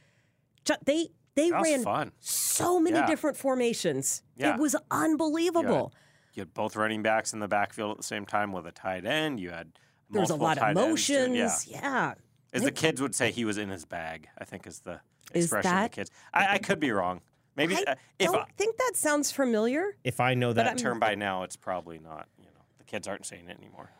They 0.85 1.09
they 1.35 1.51
ran 1.51 1.83
fun. 1.83 2.11
so 2.21 2.79
many 2.79 2.95
Yeah. 2.95 3.05
different 3.05 3.35
formations. 3.35 4.23
Yeah. 4.37 4.53
It 4.53 4.61
was 4.61 4.77
unbelievable. 4.89 5.91
You 6.33 6.41
had 6.41 6.53
both 6.53 6.75
running 6.75 7.03
backs 7.03 7.33
in 7.33 7.39
the 7.39 7.47
backfield 7.47 7.91
at 7.91 7.97
the 7.97 8.03
same 8.03 8.25
time 8.25 8.51
with 8.51 8.65
a 8.65 8.71
tight 8.71 9.05
end. 9.05 9.39
You 9.39 9.51
had 9.51 9.71
there's 10.09 10.29
a 10.29 10.35
lot 10.35 10.57
of 10.57 10.61
tight 10.63 10.77
ends 10.77 11.07
doing- 11.07 11.33
motions. 11.33 11.67
Yeah. 11.67 11.79
yeah. 11.81 12.13
As 12.53 12.61
the 12.63 12.71
kids 12.71 13.01
would 13.01 13.15
say, 13.15 13.31
he 13.31 13.45
was 13.45 13.57
in 13.57 13.69
his 13.69 13.83
bag. 13.85 14.27
I 14.37 14.45
think 14.45 14.67
is 14.67 14.79
the 14.81 14.99
Is 15.33 15.45
expression 15.45 15.71
of 15.71 15.75
that- 15.77 15.91
the 15.91 15.95
kids. 15.95 16.11
I, 16.33 16.53
I 16.53 16.57
could 16.59 16.79
be 16.79 16.91
wrong. 16.91 17.21
Maybe 17.55 17.75
I 17.75 17.91
uh, 17.91 17.95
if 18.17 18.31
don't 18.31 18.41
I, 18.41 18.45
think 18.57 18.77
that 18.77 18.93
sounds 18.95 19.31
familiar. 19.31 19.95
if 20.03 20.19
I 20.19 20.33
know 20.33 20.53
that 20.53 20.77
term 20.79 20.99
by 20.99 21.13
now, 21.15 21.43
it's 21.43 21.55
probably 21.55 21.99
not. 21.99 22.27
You 22.39 22.45
know, 22.45 22.61
the 22.79 22.83
kids 22.83 23.07
aren't 23.07 23.25
saying 23.27 23.47
it 23.47 23.57
anymore. 23.57 23.91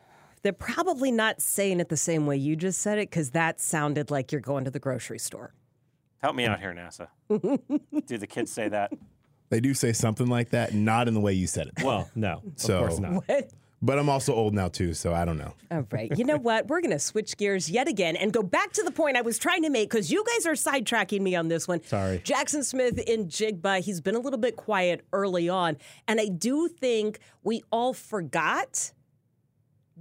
They're 0.41 0.53
probably 0.53 1.11
not 1.11 1.39
saying 1.41 1.79
it 1.79 1.87
the 1.89 1.95
same 1.97 2.25
way 2.25 2.35
you 2.35 2.55
just 2.55 2.81
said 2.81 2.97
it 2.97 3.09
because 3.11 3.29
that 3.31 3.61
sounded 3.61 4.09
like 4.11 4.31
you're 4.31 4.41
going 4.41 4.65
to 4.65 4.71
the 4.71 4.79
grocery 4.79 5.19
store. 5.19 5.53
Help 6.17 6.35
me 6.35 6.45
out 6.45 6.59
here, 6.59 6.73
NASA. 6.73 7.07
Do 8.07 8.17
the 8.17 8.27
kids 8.27 8.51
say 8.51 8.69
that? 8.69 8.91
They 9.53 9.59
do 9.59 9.75
say 9.75 9.93
something 9.93 10.25
like 10.25 10.49
that, 10.49 10.73
not 10.73 11.07
in 11.07 11.13
the 11.13 11.19
way 11.19 11.33
you 11.33 11.45
said 11.45 11.67
it. 11.67 11.83
Well, 11.83 12.09
no, 12.15 12.41
of 12.43 12.53
So- 12.55 12.79
course 12.79 12.97
not. 12.99 13.23
What? 13.27 13.51
But 13.83 13.99
I'm 13.99 14.07
also 14.09 14.33
old 14.33 14.53
now 14.53 14.69
too, 14.69 14.93
so 14.93 15.13
I 15.13 15.25
don't 15.25 15.37
know. 15.37 15.53
All 15.69 15.85
right. 15.91 16.09
You 16.17 16.23
know 16.23 16.37
what? 16.37 16.67
We're 16.69 16.79
going 16.79 16.91
to 16.91 16.99
switch 16.99 17.35
gears 17.35 17.69
yet 17.69 17.87
again 17.89 18.15
and 18.15 18.31
go 18.31 18.41
back 18.41 18.71
to 18.73 18.81
the 18.83 18.91
point 18.91 19.17
I 19.17 19.21
was 19.21 19.37
trying 19.37 19.61
to 19.63 19.69
make 19.69 19.89
because 19.91 20.09
you 20.09 20.23
guys 20.25 20.45
are 20.45 20.53
sidetracking 20.53 21.19
me 21.19 21.35
on 21.35 21.49
this 21.49 21.67
one. 21.67 21.83
Sorry. 21.83 22.19
Jaxon 22.19 22.63
Smith-Njigba, 22.63 23.81
he's 23.81 23.99
been 23.99 24.15
a 24.15 24.19
little 24.19 24.39
bit 24.39 24.55
quiet 24.55 25.05
early 25.11 25.49
on. 25.49 25.75
And 26.07 26.21
I 26.21 26.27
do 26.29 26.69
think 26.69 27.19
we 27.43 27.61
all 27.71 27.93
forgot. 27.93 28.93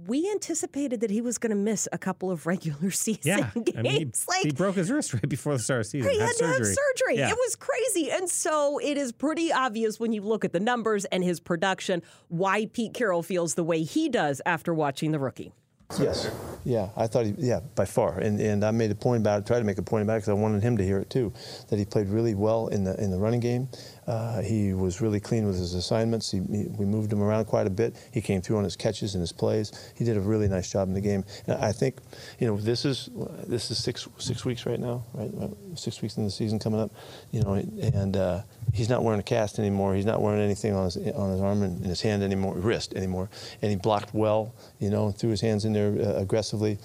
We 0.07 0.29
anticipated 0.31 1.01
that 1.01 1.09
he 1.09 1.21
was 1.21 1.37
going 1.37 1.51
to 1.51 1.55
miss 1.55 1.87
a 1.91 1.97
couple 1.97 2.31
of 2.31 2.45
regular 2.45 2.91
season 3.05 3.21
Yeah, 3.23 3.51
games. 3.55 3.77
I 3.77 3.81
mean, 3.81 3.91
he, 3.91 4.05
like, 4.27 4.45
he 4.45 4.51
broke 4.51 4.75
his 4.75 4.89
wrist 4.91 5.13
right 5.13 5.27
before 5.27 5.53
the 5.53 5.59
start 5.59 5.81
of 5.81 5.85
the 5.85 5.89
season. 5.89 6.11
He 6.11 6.19
had, 6.19 6.35
to 6.37 6.47
have 6.47 6.57
surgery. 6.57 7.17
Yeah. 7.17 7.29
It 7.29 7.37
was 7.37 7.55
crazy. 7.55 8.11
And 8.11 8.29
so 8.29 8.79
it 8.79 8.97
is 8.97 9.11
pretty 9.11 9.51
obvious 9.51 9.99
when 9.99 10.13
you 10.13 10.21
look 10.21 10.43
at 10.45 10.53
the 10.53 10.59
numbers 10.59 11.05
and 11.05 11.23
his 11.23 11.39
production 11.39 12.01
why 12.27 12.65
Pete 12.65 12.93
Carroll 12.93 13.23
feels 13.23 13.55
the 13.55 13.63
way 13.63 13.83
he 13.83 14.09
does 14.09 14.41
after 14.45 14.73
watching 14.73 15.11
the 15.11 15.19
rookie. 15.19 15.53
Yes. 15.99 16.31
Yeah, 16.65 16.89
I 16.95 17.07
thought 17.07 17.25
he, 17.25 17.35
yeah, 17.37 17.59
by 17.75 17.85
far. 17.85 18.17
And 18.17 18.39
and 18.39 18.63
I 18.63 18.71
made 18.71 18.89
a 18.89 18.95
point 18.95 19.21
about 19.21 19.41
it, 19.41 19.45
tried 19.45 19.59
to 19.59 19.65
make 19.65 19.77
a 19.77 19.83
point 19.83 20.03
about 20.03 20.13
it 20.13 20.17
because 20.19 20.29
I 20.29 20.33
wanted 20.33 20.63
him 20.63 20.77
to 20.77 20.83
hear 20.83 20.99
it 20.99 21.09
too, 21.09 21.33
that 21.69 21.77
he 21.77 21.85
played 21.85 22.07
really 22.07 22.35
well 22.35 22.67
in 22.67 22.83
the 22.83 22.99
in 23.03 23.11
the 23.11 23.17
running 23.17 23.41
game. 23.41 23.67
Uh, 24.07 24.41
he 24.41 24.73
was 24.73 25.01
really 25.01 25.19
clean 25.19 25.45
with 25.45 25.57
his 25.57 25.73
assignments. 25.73 26.31
He, 26.31 26.39
he, 26.51 26.65
we 26.77 26.85
moved 26.85 27.11
him 27.11 27.21
around 27.21 27.45
quite 27.45 27.67
a 27.67 27.69
bit. 27.69 27.95
He 28.11 28.21
came 28.21 28.41
through 28.41 28.57
on 28.57 28.63
his 28.63 28.75
catches 28.75 29.15
and 29.15 29.21
his 29.21 29.31
plays. 29.31 29.71
He 29.95 30.03
did 30.03 30.17
a 30.17 30.19
really 30.19 30.47
nice 30.47 30.71
job 30.71 30.87
in 30.87 30.93
the 30.93 31.01
game. 31.01 31.23
And 31.47 31.57
I 31.63 31.71
think, 31.71 31.97
you 32.39 32.47
know, 32.47 32.57
this 32.57 32.85
is 32.85 33.09
this 33.47 33.71
is 33.71 33.81
six 33.81 34.07
six 34.17 34.45
weeks 34.45 34.65
right 34.65 34.79
now, 34.79 35.03
right? 35.13 35.31
Uh, 35.39 35.47
Six 35.75 36.01
weeks 36.01 36.17
in 36.17 36.23
the 36.23 36.29
season 36.31 36.59
coming 36.59 36.79
up, 36.79 36.91
you 37.31 37.41
know, 37.41 37.53
and 37.53 38.15
uh, 38.15 38.41
he's 38.73 38.89
not 38.89 39.03
wearing 39.03 39.19
a 39.19 39.23
cast 39.23 39.57
anymore. 39.57 39.95
He's 39.95 40.05
not 40.05 40.21
wearing 40.21 40.39
anything 40.39 40.75
on 40.75 40.85
his 40.85 40.97
on 40.97 41.31
his 41.31 41.41
arm 41.41 41.63
and 41.63 41.83
his 41.83 41.99
hand 42.01 42.21
anymore, 42.21 42.53
wrist 42.55 42.93
anymore. 42.93 43.29
And 43.61 43.71
he 43.71 43.77
blocked 43.77 44.13
well, 44.13 44.53
you 44.79 44.89
know, 44.91 45.07
and 45.07 45.17
threw 45.17 45.31
his 45.31 45.41
hands 45.41 45.65
in 45.65 45.73
there 45.73 45.89
uh, 45.99 46.21
aggressively. 46.21 46.77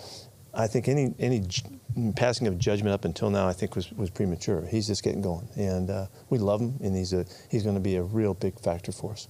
I 0.54 0.66
think 0.66 0.88
any 0.88 1.14
any 1.18 1.44
passing 2.16 2.46
of 2.46 2.58
judgment 2.58 2.94
up 2.94 3.04
until 3.04 3.30
now, 3.30 3.46
I 3.48 3.52
think 3.52 3.76
was, 3.76 3.92
was 3.92 4.10
premature. 4.10 4.66
He's 4.66 4.86
just 4.86 5.02
getting 5.02 5.20
going, 5.22 5.48
and 5.56 5.90
uh, 5.90 6.06
we 6.30 6.38
love 6.38 6.60
him, 6.60 6.78
and 6.82 6.96
he's 6.96 7.12
a 7.12 7.24
he's 7.50 7.62
going 7.62 7.74
to 7.76 7.80
be 7.80 7.96
a 7.96 8.02
real 8.02 8.34
big 8.34 8.58
factor 8.60 8.92
for 8.92 9.12
us. 9.12 9.28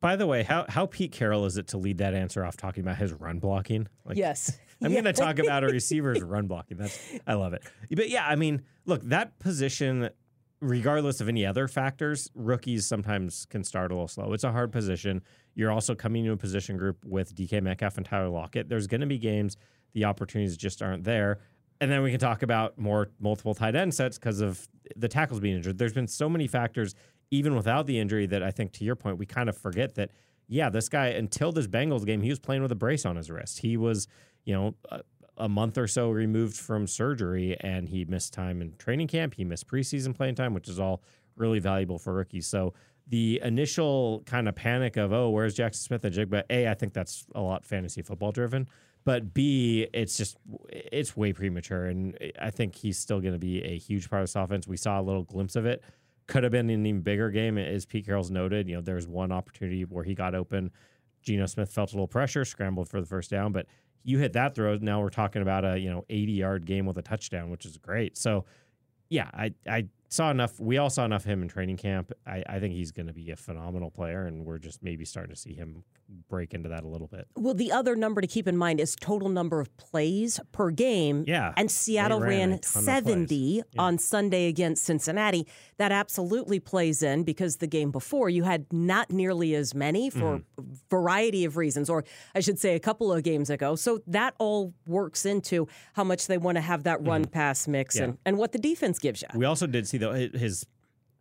By 0.00 0.16
the 0.16 0.26
way, 0.26 0.42
how 0.44 0.64
how 0.68 0.86
Pete 0.86 1.12
Carroll 1.12 1.44
is 1.46 1.56
it 1.58 1.68
to 1.68 1.78
lead 1.78 1.98
that 1.98 2.14
answer 2.14 2.44
off 2.44 2.56
talking 2.56 2.82
about 2.82 2.96
his 2.96 3.12
run 3.12 3.38
blocking? 3.38 3.86
Like, 4.04 4.16
Yes. 4.16 4.58
I'm 4.82 4.90
Yeah. 4.92 5.02
going 5.02 5.12
to 5.14 5.20
talk 5.20 5.38
about 5.38 5.62
a 5.62 5.66
receiver's 5.70 6.22
run 6.22 6.46
blocking. 6.46 6.78
That's 6.78 6.98
I 7.26 7.34
love 7.34 7.52
it. 7.52 7.62
But 7.90 8.08
yeah, 8.08 8.26
I 8.26 8.34
mean, 8.36 8.62
look, 8.86 9.02
that 9.10 9.38
position, 9.38 10.08
regardless 10.60 11.20
of 11.20 11.28
any 11.28 11.46
other 11.46 11.66
factors, 11.66 12.30
rookies 12.34 12.86
sometimes 12.86 13.46
can 13.46 13.64
start 13.64 13.90
a 13.90 13.94
little 13.94 14.08
slow. 14.08 14.32
It's 14.32 14.44
a 14.44 14.52
hard 14.52 14.72
position. 14.72 15.22
You're 15.54 15.70
also 15.70 15.94
coming 15.94 16.24
to 16.24 16.32
a 16.32 16.36
position 16.36 16.76
group 16.76 17.04
with 17.04 17.34
DK 17.34 17.62
Metcalf 17.62 17.96
and 17.96 18.06
Tyler 18.06 18.28
Lockett. 18.28 18.68
There's 18.68 18.86
going 18.86 19.00
to 19.00 19.06
be 19.06 19.18
games 19.18 19.56
the 19.92 20.04
opportunities 20.04 20.56
just 20.56 20.82
aren't 20.82 21.04
there. 21.04 21.40
And 21.80 21.90
then 21.90 22.02
we 22.02 22.10
can 22.10 22.20
talk 22.20 22.42
about 22.42 22.78
more 22.78 23.10
multiple 23.18 23.54
tight 23.54 23.74
end 23.74 23.94
sets 23.94 24.18
because 24.18 24.40
of 24.40 24.68
the 24.96 25.08
tackles 25.08 25.40
being 25.40 25.56
injured. 25.56 25.78
There's 25.78 25.94
been 25.94 26.06
so 26.06 26.28
many 26.28 26.46
factors, 26.46 26.94
even 27.30 27.56
without 27.56 27.86
the 27.86 27.98
injury, 27.98 28.26
that 28.26 28.42
I 28.42 28.50
think 28.50 28.72
to 28.74 28.84
your 28.84 28.96
point, 28.96 29.18
we 29.18 29.26
kind 29.26 29.48
of 29.48 29.56
forget 29.56 29.94
that, 29.94 30.10
yeah, 30.46 30.68
this 30.68 30.88
guy, 30.88 31.08
until 31.08 31.52
this 31.52 31.66
Bengals 31.66 32.04
game, 32.04 32.20
he 32.20 32.28
was 32.28 32.38
playing 32.38 32.62
with 32.62 32.70
a 32.70 32.76
brace 32.76 33.06
on 33.06 33.16
his 33.16 33.30
wrist. 33.30 33.60
He 33.60 33.76
was, 33.76 34.08
you 34.44 34.54
know, 34.54 34.74
a, 34.90 35.00
a 35.40 35.48
month 35.48 35.76
or 35.76 35.88
so 35.88 36.10
removed 36.10 36.56
from 36.56 36.86
surgery 36.86 37.56
and 37.60 37.88
he 37.88 38.04
missed 38.04 38.32
time 38.32 38.62
in 38.62 38.76
training 38.76 39.08
camp. 39.08 39.34
He 39.34 39.44
missed 39.44 39.66
preseason 39.66 40.14
playing 40.14 40.36
time, 40.36 40.54
which 40.54 40.68
is 40.68 40.78
all 40.78 41.02
really 41.36 41.58
valuable 41.58 41.98
for 41.98 42.14
rookies. 42.14 42.46
So 42.46 42.74
the 43.08 43.40
initial 43.42 44.22
kind 44.26 44.48
of 44.48 44.54
panic 44.54 44.96
of, 44.96 45.12
oh, 45.12 45.30
where's 45.30 45.56
Jaxon 45.56 45.76
Smith-Njigba? 45.76 46.44
A, 46.50 46.68
I 46.68 46.74
think 46.74 46.92
that's 46.92 47.26
a 47.34 47.40
lot 47.40 47.64
fantasy 47.64 48.02
football 48.02 48.30
driven. 48.30 48.68
But 49.04 49.32
B, 49.32 49.88
it's 49.94 50.16
just 50.16 50.36
it's 50.68 51.16
way 51.16 51.32
premature, 51.32 51.86
and 51.86 52.18
I 52.38 52.50
think 52.50 52.74
he's 52.74 52.98
still 52.98 53.18
going 53.18 53.32
to 53.32 53.38
be 53.38 53.62
a 53.62 53.78
huge 53.78 54.10
part 54.10 54.20
of 54.20 54.28
this 54.28 54.36
offense. 54.36 54.68
We 54.68 54.76
saw 54.76 55.00
a 55.00 55.02
little 55.02 55.22
glimpse 55.22 55.56
of 55.56 55.64
it. 55.64 55.82
Could 56.26 56.42
have 56.42 56.52
been 56.52 56.68
an 56.68 56.84
even 56.84 57.00
bigger 57.00 57.30
game, 57.30 57.56
as 57.56 57.86
Pete 57.86 58.04
Carroll's 58.04 58.30
noted. 58.30 58.68
You 58.68 58.76
know, 58.76 58.82
there 58.82 58.96
was 58.96 59.08
one 59.08 59.32
opportunity 59.32 59.84
where 59.86 60.04
he 60.04 60.14
got 60.14 60.34
open. 60.34 60.70
Geno 61.22 61.46
Smith 61.46 61.72
felt 61.72 61.92
a 61.92 61.94
little 61.94 62.08
pressure, 62.08 62.44
scrambled 62.44 62.88
for 62.88 63.00
the 63.00 63.06
first 63.06 63.30
down, 63.30 63.52
but 63.52 63.66
you 64.02 64.18
hit 64.18 64.32
that 64.34 64.54
throw. 64.54 64.76
Now 64.76 65.00
we're 65.00 65.10
talking 65.10 65.42
about 65.42 65.64
a 65.64 65.78
you 65.78 65.90
know 65.90 66.04
80 66.08 66.32
yard 66.32 66.66
game 66.66 66.86
with 66.86 66.98
a 66.98 67.02
touchdown, 67.02 67.50
which 67.50 67.66
is 67.66 67.76
great. 67.78 68.16
So, 68.16 68.44
yeah, 69.08 69.30
I 69.32 69.54
I 69.68 69.86
saw 70.10 70.30
enough. 70.30 70.58
We 70.58 70.76
all 70.78 70.90
saw 70.90 71.04
enough 71.04 71.24
of 71.24 71.30
him 71.30 71.42
in 71.42 71.48
training 71.48 71.76
camp. 71.76 72.12
I, 72.26 72.42
I 72.48 72.58
think 72.58 72.74
he's 72.74 72.90
going 72.90 73.06
to 73.06 73.12
be 73.12 73.30
a 73.30 73.36
phenomenal 73.36 73.90
player, 73.90 74.26
and 74.26 74.44
we're 74.44 74.58
just 74.58 74.82
maybe 74.82 75.04
starting 75.04 75.34
to 75.34 75.40
see 75.40 75.54
him 75.54 75.84
break 76.28 76.52
into 76.54 76.68
that 76.68 76.82
a 76.82 76.88
little 76.88 77.06
bit. 77.06 77.28
Well, 77.36 77.54
the 77.54 77.70
other 77.70 77.94
number 77.94 78.20
to 78.20 78.26
keep 78.26 78.48
in 78.48 78.56
mind 78.56 78.80
is 78.80 78.96
total 78.96 79.28
number 79.28 79.60
of 79.60 79.74
plays 79.76 80.40
per 80.50 80.70
game. 80.72 81.24
Yeah, 81.28 81.52
And 81.56 81.70
Seattle 81.70 82.18
ran 82.20 82.50
ran, 82.50 82.58
ton 82.58 82.58
of 82.58 82.60
plays. 82.60 82.84
70 82.84 83.36
Yeah. 83.56 83.62
on 83.78 83.98
Sunday 83.98 84.48
against 84.48 84.84
Cincinnati. 84.84 85.46
That 85.78 85.92
absolutely 85.92 86.58
plays 86.58 87.02
in 87.04 87.22
because 87.22 87.58
the 87.58 87.68
game 87.68 87.92
before 87.92 88.28
you 88.28 88.42
had 88.42 88.66
not 88.72 89.10
nearly 89.12 89.54
as 89.54 89.74
many 89.74 90.10
for 90.10 90.20
Mm-hmm. 90.40 90.60
a 90.60 90.64
variety 90.90 91.44
of 91.44 91.56
reasons, 91.56 91.88
or 91.88 92.04
I 92.34 92.40
should 92.40 92.58
say 92.58 92.74
a 92.74 92.80
couple 92.80 93.12
of 93.12 93.22
games 93.22 93.48
ago. 93.48 93.76
So 93.76 94.00
that 94.08 94.34
all 94.38 94.74
works 94.88 95.24
into 95.24 95.68
how 95.94 96.02
much 96.04 96.26
they 96.26 96.36
want 96.38 96.56
to 96.56 96.60
have 96.62 96.82
that 96.84 97.06
run 97.06 97.24
pass 97.26 97.68
mix 97.68 97.94
Mm-hmm. 97.94 98.00
Yeah. 98.02 98.08
and, 98.08 98.18
and 98.26 98.38
what 98.38 98.50
the 98.50 98.58
defense 98.58 98.98
gives 98.98 99.22
you. 99.22 99.28
We 99.38 99.44
also 99.44 99.66
did 99.68 99.86
see 99.86 99.98
though 100.00 100.12
his 100.12 100.66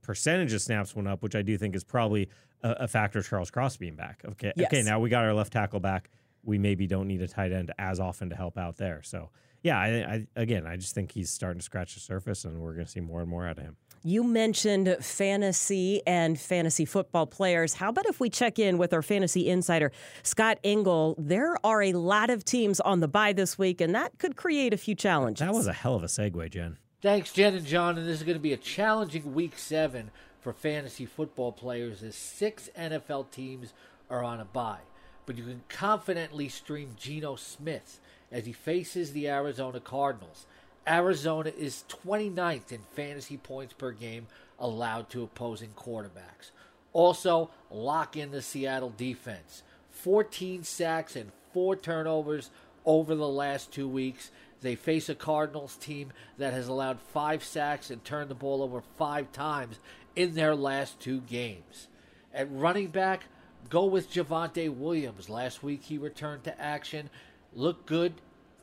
percentage 0.01 0.53
of 0.53 0.61
snaps 0.61 0.95
went 0.95 1.07
up, 1.07 1.21
which 1.21 1.35
I 1.35 1.41
do 1.41 1.57
think 1.57 1.75
is 1.75 1.83
probably 1.83 2.29
a, 2.63 2.71
a 2.71 2.87
factor 2.87 3.19
of 3.19 3.27
Charles 3.27 3.51
Cross 3.51 3.77
being 3.77 3.95
back. 3.95 4.23
Okay, 4.25 4.51
okay, 4.59 4.81
now 4.81 4.99
we 4.99 5.09
got 5.09 5.23
our 5.23 5.33
left 5.33 5.53
tackle 5.53 5.79
back. 5.79 6.09
We 6.43 6.57
maybe 6.57 6.87
don't 6.87 7.07
need 7.07 7.21
a 7.21 7.27
tight 7.27 7.51
end 7.51 7.71
as 7.77 7.99
often 7.99 8.29
to 8.29 8.35
help 8.35 8.57
out 8.57 8.77
there. 8.77 9.01
So 9.03 9.29
yeah, 9.61 9.77
I, 9.77 9.87
I 9.87 10.27
again, 10.35 10.65
I 10.65 10.77
just 10.77 10.95
think 10.95 11.11
he's 11.11 11.29
starting 11.29 11.59
to 11.59 11.63
scratch 11.63 11.93
the 11.93 11.99
surface, 11.99 12.45
and 12.45 12.59
we're 12.59 12.73
going 12.73 12.85
to 12.85 12.91
see 12.91 13.01
more 13.01 13.21
and 13.21 13.29
more 13.29 13.45
out 13.45 13.57
of 13.57 13.63
him. 13.63 13.75
You 14.01 14.23
mentioned 14.23 14.95
fantasy 15.01 16.01
and 16.07 16.39
fantasy 16.39 16.85
football 16.85 17.25
players. 17.27 17.73
How 17.73 17.89
about 17.89 18.05
if 18.05 18.21
we 18.21 18.29
check 18.29 18.57
in 18.57 18.77
with 18.77 18.93
our 18.93 19.01
fantasy 19.01 19.49
insider, 19.49 19.91
Scott 20.23 20.57
Engel? 20.63 21.15
There 21.17 21.57
are 21.65 21.81
a 21.81 21.91
lot 21.93 22.29
of 22.29 22.45
teams 22.45 22.79
on 22.79 23.01
the 23.01 23.09
bye 23.09 23.33
this 23.33 23.57
week, 23.57 23.81
and 23.81 23.93
that 23.95 24.17
could 24.17 24.37
create 24.37 24.73
a 24.73 24.77
few 24.77 24.95
challenges. 24.95 25.45
That 25.45 25.53
was 25.53 25.67
a 25.67 25.73
hell 25.73 25.95
of 25.95 26.03
a 26.03 26.07
segue, 26.07 26.49
Jen. 26.49 26.77
Thanks, 27.01 27.31
Jen 27.31 27.55
and 27.55 27.65
John. 27.65 27.97
And 27.97 28.05
this 28.05 28.17
is 28.17 28.23
going 28.23 28.37
to 28.37 28.41
be 28.41 28.51
a 28.51 28.57
challenging 28.57 29.33
week 29.33 29.57
seven 29.57 30.11
for 30.41 30.51
fantasy 30.51 31.05
football 31.05 31.53
players 31.53 32.03
as 32.03 32.13
six 32.15 32.69
NFL 32.77 33.31
teams 33.31 33.73
are 34.09 34.21
on 34.21 34.41
a 34.41 34.45
bye. 34.45 34.81
But 35.25 35.37
you 35.37 35.45
can 35.45 35.63
confidently 35.69 36.49
stream 36.49 36.95
Geno 36.99 37.37
Smith 37.37 38.01
as 38.33 38.45
he 38.45 38.51
faces 38.51 39.13
the 39.13 39.29
Arizona 39.29 39.79
Cardinals. 39.79 40.45
Arizona 40.85 41.53
is 41.57 41.85
29th 41.87 42.73
in 42.73 42.81
fantasy 42.93 43.37
points 43.37 43.73
per 43.73 43.91
game 43.91 44.27
allowed 44.59 45.09
to 45.11 45.23
opposing 45.23 45.69
quarterbacks. 45.77 46.51
Also, 46.91 47.49
lock 47.71 48.17
in 48.17 48.31
the 48.31 48.41
Seattle 48.41 48.93
defense. 48.97 49.63
14 49.91 50.63
sacks 50.63 51.15
and 51.15 51.31
four 51.53 51.77
turnovers 51.77 52.49
over 52.85 53.15
the 53.15 53.27
last 53.27 53.71
two 53.71 53.87
weeks. 53.87 54.31
They 54.61 54.75
face 54.75 55.09
a 55.09 55.15
Cardinals 55.15 55.75
team 55.75 56.11
that 56.37 56.53
has 56.53 56.67
allowed 56.67 56.99
five 56.99 57.43
sacks 57.43 57.89
and 57.89 58.03
turned 58.03 58.29
the 58.29 58.35
ball 58.35 58.61
over 58.61 58.81
five 58.97 59.31
times 59.31 59.79
in 60.15 60.35
their 60.35 60.55
last 60.55 60.99
two 60.99 61.21
games. 61.21 61.87
At 62.33 62.51
running 62.51 62.87
back, 62.87 63.25
go 63.69 63.85
with 63.85 64.11
Javonte 64.11 64.75
Williams. 64.75 65.29
Last 65.29 65.63
week 65.63 65.83
he 65.83 65.97
returned 65.97 66.43
to 66.43 66.61
action, 66.61 67.09
looked 67.53 67.85
good, 67.85 68.13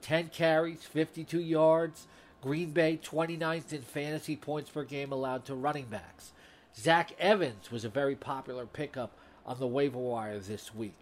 10 0.03 0.29
carries, 0.29 0.85
52 0.85 1.41
yards. 1.41 2.07
Green 2.43 2.71
Bay 2.71 3.00
29th 3.03 3.73
in 3.73 3.83
fantasy 3.83 4.37
points 4.37 4.71
per 4.71 4.85
game 4.85 5.11
allowed 5.11 5.45
to 5.47 5.55
running 5.55 5.87
backs. 5.87 6.33
Zach 6.76 7.12
Evans 7.19 7.73
was 7.73 7.85
a 7.85 7.88
very 7.88 8.15
popular 8.15 8.67
pickup 8.67 9.19
on 9.45 9.59
the 9.59 9.67
waiver 9.67 9.99
wire 9.99 10.38
this 10.38 10.75
week. 10.75 10.99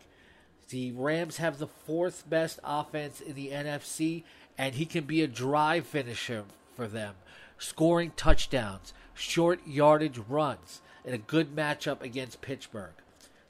The 0.70 0.92
Rams 0.92 1.38
have 1.38 1.58
the 1.58 1.66
fourth 1.66 2.28
best 2.28 2.60
offense 2.64 3.20
in 3.20 3.34
the 3.34 3.48
NFC, 3.48 4.22
and 4.56 4.74
he 4.74 4.86
can 4.86 5.04
be 5.04 5.22
a 5.22 5.26
drive 5.26 5.86
finisher 5.86 6.44
for 6.74 6.86
them, 6.86 7.14
scoring 7.58 8.12
touchdowns, 8.16 8.92
short 9.14 9.66
yardage 9.66 10.18
runs, 10.18 10.80
in 11.04 11.14
a 11.14 11.18
good 11.18 11.54
matchup 11.54 12.02
against 12.02 12.40
Pittsburgh. 12.40 12.94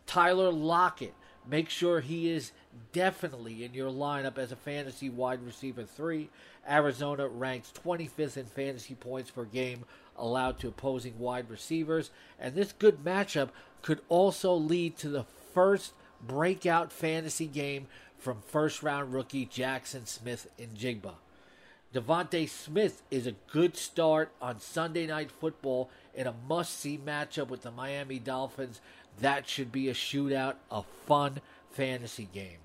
Tyler 0.07 0.51
Lockett, 0.51 1.15
make 1.49 1.71
sure 1.71 2.01
he 2.01 2.31
is 2.31 2.53
definitely 2.93 3.65
in 3.65 3.75
your 3.75 3.91
lineup 3.91 4.39
as 4.39 4.53
a 4.53 4.57
fantasy 4.57 5.09
wide 5.09 5.43
receiver 5.43 5.85
three. 5.85 6.31
Arizona 6.69 7.29
ranks 7.29 7.73
25th 7.85 8.37
in 8.37 8.47
fantasy 8.47 8.95
points 8.95 9.31
per 9.31 9.45
game 9.45 9.85
allowed 10.17 10.59
to 10.61 10.69
opposing 10.69 11.19
wide 11.19 11.51
receivers, 11.51 12.11
and 12.39 12.55
this 12.55 12.73
good 12.73 13.05
matchup 13.05 13.51
could 13.83 14.01
also 14.09 14.55
lead 14.55 14.97
to 14.97 15.09
the 15.09 15.25
first 15.53 15.93
breakout 16.27 16.91
fantasy 16.91 17.47
game 17.47 17.87
from 18.25 18.41
first 18.41 18.83
round 18.83 19.13
rookie 19.13 19.45
Jackson 19.45 20.07
Smith 20.07 20.49
in 20.57 20.71
Jigba. 20.71 21.13
DeVonta 21.93 22.49
Smith 22.49 23.03
is 23.11 23.27
a 23.27 23.35
good 23.53 23.77
start 23.77 24.33
on 24.41 24.59
Sunday 24.59 25.07
Night 25.07 25.31
Football 25.31 25.91
in 26.15 26.27
a 26.27 26.35
must 26.49 26.81
see 26.81 26.99
matchup 26.99 27.49
with 27.49 27.63
the 27.63 27.71
Miami 27.71 28.19
Dolphins. 28.19 28.81
That 29.21 29.47
should 29.47 29.71
be 29.71 29.91
a 29.91 29.95
shootout, 29.95 30.55
a 30.71 30.85
fun 31.07 31.43
fantasy 31.71 32.27
game. 32.33 32.57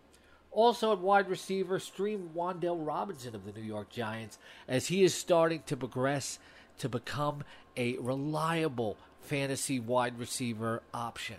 Also 0.52 0.94
at 0.94 1.00
wide 1.00 1.30
receiver, 1.30 1.78
stream 1.78 2.30
Wan'Dale 2.34 2.88
Robinson 2.88 3.36
of 3.36 3.46
the 3.46 3.52
New 3.52 3.68
York 3.68 3.90
Giants 3.90 4.40
as 4.66 4.88
he 4.88 5.04
is 5.04 5.14
starting 5.14 5.62
to 5.68 5.76
progress 5.76 6.40
to 6.78 6.88
become 6.88 7.44
a 7.76 7.98
reliable 7.98 8.96
fantasy 9.20 9.80
wide 9.80 10.18
receiver 10.18 10.82
option. 10.94 11.36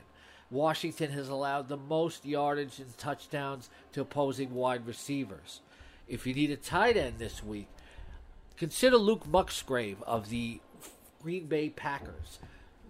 Washington 0.50 1.10
has 1.12 1.28
allowed 1.28 1.68
the 1.68 1.76
most 1.76 2.24
yardage 2.24 2.78
and 2.78 2.96
touchdowns 2.98 3.70
to 3.92 4.00
opposing 4.00 4.54
wide 4.54 4.86
receivers. 4.86 5.60
If 6.08 6.26
you 6.26 6.34
need 6.34 6.50
a 6.50 6.56
tight 6.56 6.96
end 6.96 7.18
this 7.18 7.44
week, 7.44 7.68
consider 8.56 8.96
Luke 8.96 9.26
Musgrave 9.26 10.02
of 10.02 10.28
the 10.28 10.60
Green 11.22 11.46
Bay 11.46 11.68
Packers. 11.68 12.40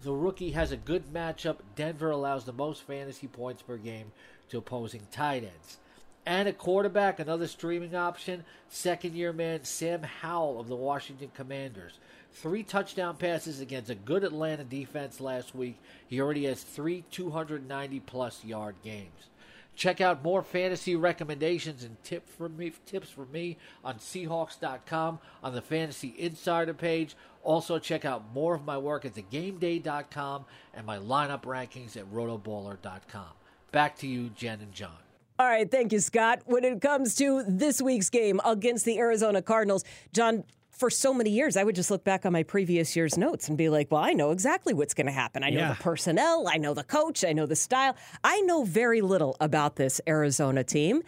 The 0.03 0.13
rookie 0.13 0.53
has 0.53 0.73
a 0.73 0.77
good 0.79 1.13
matchup. 1.13 1.59
Denver 1.77 2.11
allows 2.11 2.45
the 2.45 2.53
most 2.53 2.83
fantasy 2.85 3.27
points 3.27 3.61
per 3.61 3.77
game 3.77 4.13
to 4.49 4.59
opposing 4.59 5.07
tight 5.13 5.45
ends. 5.45 5.77
And 6.25 6.49
a 6.49 6.53
quarterback, 6.53 7.19
another 7.19 7.47
streaming 7.47 7.95
option, 7.95 8.45
second 8.69 9.15
year 9.15 9.33
man 9.33 9.65
Sam 9.65 10.03
Howell 10.03 10.61
of 10.61 10.69
the 10.69 10.77
Washington 10.77 11.31
Commanders. 11.35 11.99
Three 12.33 12.63
touchdown 12.63 13.17
passes 13.17 13.61
against 13.61 13.91
a 13.91 13.95
good 13.95 14.25
Atlanta 14.25 14.65
defense 14.65 15.21
last 15.21 15.55
week. 15.55 15.79
He 16.07 16.21
already 16.21 16.45
has 16.47 16.63
three 16.63 17.05
290 17.11 18.01
plus 18.01 18.45
yard 18.45 18.77
games. 18.85 19.29
Check 19.75 20.01
out 20.01 20.23
more 20.23 20.43
fantasy 20.43 20.95
recommendations 20.97 21.85
and 21.85 21.97
tip 22.05 22.29
from 22.29 22.57
me, 22.57 22.73
tips 22.87 23.09
from 23.09 23.33
me 23.33 23.57
on 23.85 23.97
Seahawks.com 23.97 25.19
on 25.43 25.55
the 25.55 25.63
Fantasy 25.63 26.15
Insider 26.19 26.75
page. 26.75 27.17
Also, 27.43 27.79
check 27.79 28.05
out 28.05 28.35
more 28.35 28.55
of 28.55 28.65
my 28.65 28.77
work 28.77 29.05
at 29.05 29.15
thegameday.com 29.15 30.45
and 30.75 30.87
my 30.87 30.99
lineup 30.99 31.45
rankings 31.45 31.97
at 31.97 32.05
rotoballer.com. 32.13 33.29
Back 33.73 33.97
to 33.99 34.07
you, 34.07 34.29
Jen 34.31 34.61
and 34.61 34.73
John. 34.73 34.99
All 35.39 35.47
right, 35.47 35.71
thank 35.71 35.93
you, 35.93 36.01
Scott. 36.01 36.43
When 36.45 36.65
it 36.65 36.83
comes 36.83 37.15
to 37.15 37.43
this 37.49 37.81
week's 37.81 38.11
game 38.11 38.41
against 38.45 38.85
the 38.85 38.99
Arizona 38.99 39.41
Cardinals, 39.41 39.85
John, 40.13 40.45
for 40.81 40.91
so 40.91 41.15
many 41.15 41.31
years, 41.31 41.57
I 41.57 41.63
would 41.63 41.77
just 41.77 41.91
look 41.91 42.03
back 42.03 42.27
on 42.27 42.33
my 42.33 42.43
previous 42.43 42.97
year's 42.97 43.17
notes 43.17 43.49
and 43.49 43.57
be 43.57 43.69
like, 43.69 43.91
well, 43.93 44.03
I 44.03 44.13
know 44.15 44.31
exactly 44.33 44.75
what's 44.75 44.95
going 44.95 45.07
to 45.07 45.13
happen. 45.13 45.45
I 45.45 45.51
know 45.51 45.59
Yeah. 45.61 45.75
the 45.75 45.83
personnel, 45.83 46.49
I 46.49 46.57
know 46.57 46.75
the 46.75 46.83
coach, 46.85 47.25
I 47.25 47.33
know 47.33 47.47
the 47.47 47.55
style. 47.55 47.95
I 48.25 48.41
know 48.41 48.65
very 48.65 49.01
little 49.03 49.37
about 49.41 49.77
this 49.77 50.01
Arizona 50.09 50.65
team. 50.65 51.03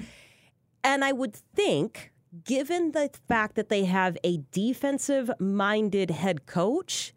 And 0.85 1.05
I 1.05 1.13
would 1.13 1.35
think, 1.35 2.13
given 2.45 2.93
the 2.93 3.11
fact 3.29 3.55
that 3.57 3.69
they 3.69 3.85
have 3.87 4.17
a 4.23 4.39
defensive 4.53 5.31
minded 5.41 6.11
head 6.11 6.47
coach, 6.47 7.15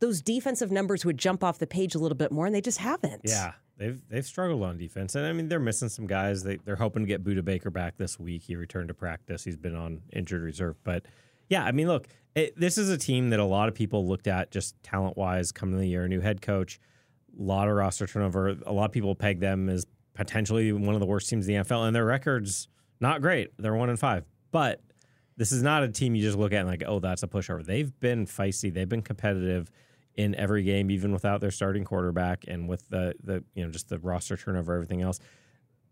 those 0.00 0.20
defensive 0.20 0.70
numbers 0.72 1.04
would 1.04 1.18
jump 1.18 1.44
off 1.44 1.58
the 1.58 1.66
page 1.66 1.94
a 1.94 1.98
little 1.98 2.16
bit 2.18 2.32
more, 2.32 2.46
and 2.46 2.54
they 2.54 2.60
just 2.60 2.78
haven't. 2.78 3.22
Yeah, 3.24 3.52
they've 3.76 4.02
they've 4.08 4.26
struggled 4.26 4.62
on 4.64 4.76
defense, 4.78 5.14
and 5.14 5.24
I 5.26 5.32
mean 5.32 5.48
they're 5.48 5.60
missing 5.60 5.88
some 5.88 6.06
guys. 6.08 6.42
They 6.42 6.56
they're 6.56 6.76
hoping 6.76 7.02
to 7.02 7.06
get 7.06 7.22
Budda 7.22 7.44
Baker 7.44 7.70
back 7.70 7.96
this 7.98 8.18
week. 8.18 8.42
He 8.42 8.56
returned 8.56 8.88
to 8.88 8.94
practice. 8.94 9.44
He's 9.44 9.56
been 9.56 9.76
on 9.76 10.02
injured 10.12 10.42
reserve, 10.42 10.76
but 10.82 11.04
yeah, 11.48 11.64
I 11.64 11.72
mean, 11.72 11.88
look, 11.88 12.08
it, 12.34 12.58
this 12.58 12.78
is 12.78 12.88
a 12.88 12.96
team 12.96 13.30
that 13.30 13.40
a 13.40 13.44
lot 13.44 13.68
of 13.68 13.74
people 13.74 14.06
looked 14.06 14.26
at 14.26 14.50
just 14.50 14.80
talent 14.82 15.16
wise 15.16 15.52
coming 15.52 15.78
the 15.78 15.86
year. 15.86 16.08
New 16.08 16.20
head 16.20 16.40
coach, 16.40 16.80
a 17.38 17.42
lot 17.42 17.68
of 17.68 17.74
roster 17.74 18.06
turnover. 18.06 18.56
A 18.66 18.72
lot 18.72 18.86
of 18.86 18.92
people 18.92 19.14
peg 19.14 19.40
them 19.40 19.68
as 19.68 19.86
potentially 20.14 20.72
one 20.72 20.94
of 20.94 21.00
the 21.00 21.06
worst 21.06 21.28
teams 21.28 21.46
in 21.48 21.54
the 21.54 21.62
NFL, 21.62 21.86
and 21.86 21.94
their 21.94 22.04
records 22.04 22.68
not 23.00 23.20
great. 23.20 23.50
They're 23.58 23.74
one 23.74 23.90
and 23.90 23.98
five, 23.98 24.24
but 24.50 24.80
this 25.36 25.52
is 25.52 25.62
not 25.62 25.82
a 25.82 25.88
team 25.88 26.14
you 26.14 26.22
just 26.22 26.38
look 26.38 26.52
at 26.52 26.60
and 26.60 26.68
like, 26.68 26.84
oh, 26.86 27.00
that's 27.00 27.22
a 27.22 27.26
pushover. 27.26 27.64
They've 27.64 27.92
been 28.00 28.26
feisty. 28.26 28.72
They've 28.72 28.88
been 28.88 29.02
competitive 29.02 29.70
in 30.14 30.34
every 30.34 30.62
game, 30.62 30.90
even 30.90 31.12
without 31.12 31.40
their 31.40 31.50
starting 31.50 31.84
quarterback 31.84 32.44
and 32.46 32.68
with 32.68 32.88
the 32.88 33.14
the 33.22 33.42
you 33.54 33.64
know 33.64 33.70
just 33.70 33.88
the 33.88 33.98
roster 33.98 34.36
turnover, 34.36 34.74
everything 34.74 35.02
else. 35.02 35.18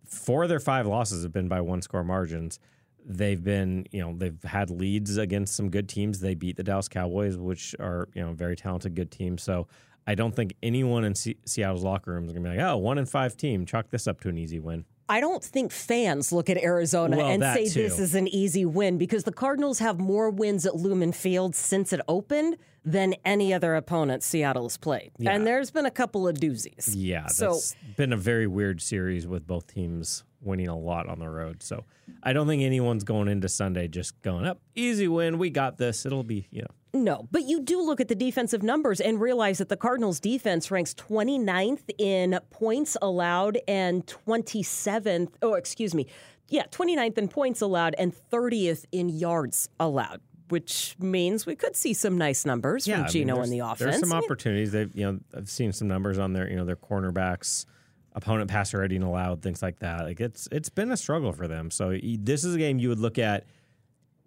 Four 0.07 0.45
of 0.45 0.49
their 0.49 0.61
five 0.61 0.87
losses 0.87 1.23
have 1.23 1.33
been 1.33 1.49
by 1.49 1.61
one 1.61 1.83
score 1.83 2.05
margins. 2.05 2.59
They've 3.07 3.43
been, 3.43 3.87
you 3.91 4.01
know, 4.03 4.15
they've 4.17 4.43
had 4.43 4.71
leads 4.71 5.17
against 5.17 5.55
some 5.55 5.71
good 5.71 5.89
teams. 5.89 6.21
They 6.21 6.35
beat 6.35 6.57
the 6.57 6.63
Dallas 6.63 6.89
Cowboys, 6.89 7.37
which 7.37 7.75
are, 7.81 8.09
you 8.15 8.23
know, 8.23 8.33
very 8.33 8.57
talented, 8.57 8.95
good 8.95 9.11
team. 9.11 9.39
So 9.39 9.67
I 10.07 10.15
don't 10.15 10.35
think 10.35 10.55
anyone 10.63 11.05
in 11.05 11.15
C- 11.15 11.37
Seattle's 11.47 11.83
locker 11.85 12.13
room 12.13 12.25
is 12.27 12.33
going 12.33 12.45
to 12.45 12.51
be 12.51 12.57
like, 12.57 12.67
oh, 12.67 12.77
one 12.77 12.99
in 12.99 13.07
five 13.07 13.37
team, 13.37 13.67
chalk 13.67 13.91
this 13.91 14.07
up 14.07 14.21
to 14.23 14.29
an 14.29 14.39
easy 14.39 14.59
win. 14.61 14.85
I 15.09 15.21
don't 15.21 15.43
think 15.43 15.73
fans 15.73 16.31
look 16.33 16.49
at 16.49 16.57
Arizona 16.57 17.17
Well, 17.17 17.27
and 17.27 17.43
say 17.43 17.67
too. 17.69 17.83
this 17.83 17.99
is 17.99 18.15
an 18.15 18.29
easy 18.29 18.65
win 18.65 18.97
because 18.97 19.25
the 19.25 19.33
Cardinals 19.33 19.81
have 19.81 19.99
more 19.99 20.31
wins 20.31 20.65
at 20.67 20.77
Lumen 20.77 21.11
Field 21.11 21.57
since 21.57 21.93
it 21.93 22.01
opened 22.07 22.57
than 22.85 23.15
any 23.25 23.53
other 23.53 23.75
opponent 23.75 24.23
Seattle 24.23 24.63
has 24.63 24.77
played. 24.77 25.11
Yeah. 25.19 25.33
And 25.33 25.45
there's 25.45 25.73
been 25.73 25.85
a 25.85 25.91
couple 25.91 26.29
of 26.29 26.37
doozies. 26.37 26.93
Yeah, 26.97 27.27
So 27.27 27.47
that's 27.55 27.75
been 27.97 28.13
a 28.13 28.17
very 28.17 28.47
weird 28.47 28.81
series 28.81 29.27
with 29.27 29.49
both 29.49 29.67
teams 29.67 30.23
winning 30.43 30.69
a 30.69 30.77
lot 30.79 31.09
on 31.09 31.19
the 31.19 31.29
road. 31.29 31.63
So 31.63 31.85
I 32.23 32.33
don't 32.33 32.47
think 32.47 32.63
anyone's 32.63 33.05
going 33.05 33.29
into 33.29 33.49
Sunday 33.49 33.89
just 33.89 34.21
going 34.23 34.47
up 34.47 34.61
easy 34.75 35.09
win. 35.09 35.39
We 35.39 35.51
got 35.51 35.77
this. 35.79 36.05
It'll 36.07 36.23
be 36.25 36.47
you 36.51 36.63
know 36.63 37.01
No, 37.01 37.29
but 37.31 37.43
you 37.45 37.61
do 37.63 37.83
look 37.83 38.01
at 38.01 38.09
the 38.09 38.15
defensive 38.15 38.63
numbers 38.63 39.01
and 39.01 39.21
realize 39.21 39.59
that 39.59 39.69
the 39.69 39.77
Cardinals 39.77 40.19
defense 40.21 40.71
ranks 40.71 40.95
29th 40.95 41.91
in 41.99 42.39
points 42.51 42.97
allowed 43.03 43.59
and 43.69 44.07
27th, 44.07 45.29
oh, 45.43 45.55
excuse 45.55 45.95
me. 45.95 46.07
Yeah, 46.49 46.65
29th 46.67 47.17
in 47.19 47.29
points 47.29 47.61
allowed 47.61 47.95
and 47.97 48.13
30th 48.33 48.85
in 48.91 49.09
yards 49.09 49.69
allowed, 49.79 50.21
which 50.49 50.97
means 50.99 51.47
we 51.47 51.55
could 51.55 51.77
see 51.77 51.95
some 51.95 52.19
nice 52.19 52.45
numbers 52.45 52.89
I 52.89 52.93
from 52.93 53.01
mean, 53.03 53.11
Geno 53.11 53.35
there's- 53.37 53.47
in 53.51 53.59
the 53.59 53.65
offense. 53.65 53.79
There's 53.79 54.01
some 54.01 54.13
opportunities. 54.13 54.73
They've 54.73 54.93
you 54.95 55.05
know 55.13 55.21
I've 55.37 55.49
seen 55.49 55.73
some 55.73 55.87
numbers 55.87 56.19
on 56.19 56.33
their 56.33 56.51
you 56.51 56.57
know 56.57 56.65
their 56.65 56.75
cornerbacks, 56.77 57.67
opponent 58.15 58.51
passer 58.51 58.79
rating 58.79 59.03
allowed, 59.03 59.43
things 59.43 59.63
like 59.63 59.79
that. 59.81 60.05
Like 60.05 60.21
it's 60.21 60.49
it's 60.51 60.69
been 60.69 60.91
a 60.91 60.97
struggle 60.97 61.33
for 61.33 61.49
them. 61.49 61.71
So 61.71 61.97
this 62.19 62.45
is 62.45 62.55
a 62.55 62.59
game 62.59 62.79
you 62.79 62.89
would 62.89 63.01
look 63.01 63.19
at. 63.19 63.47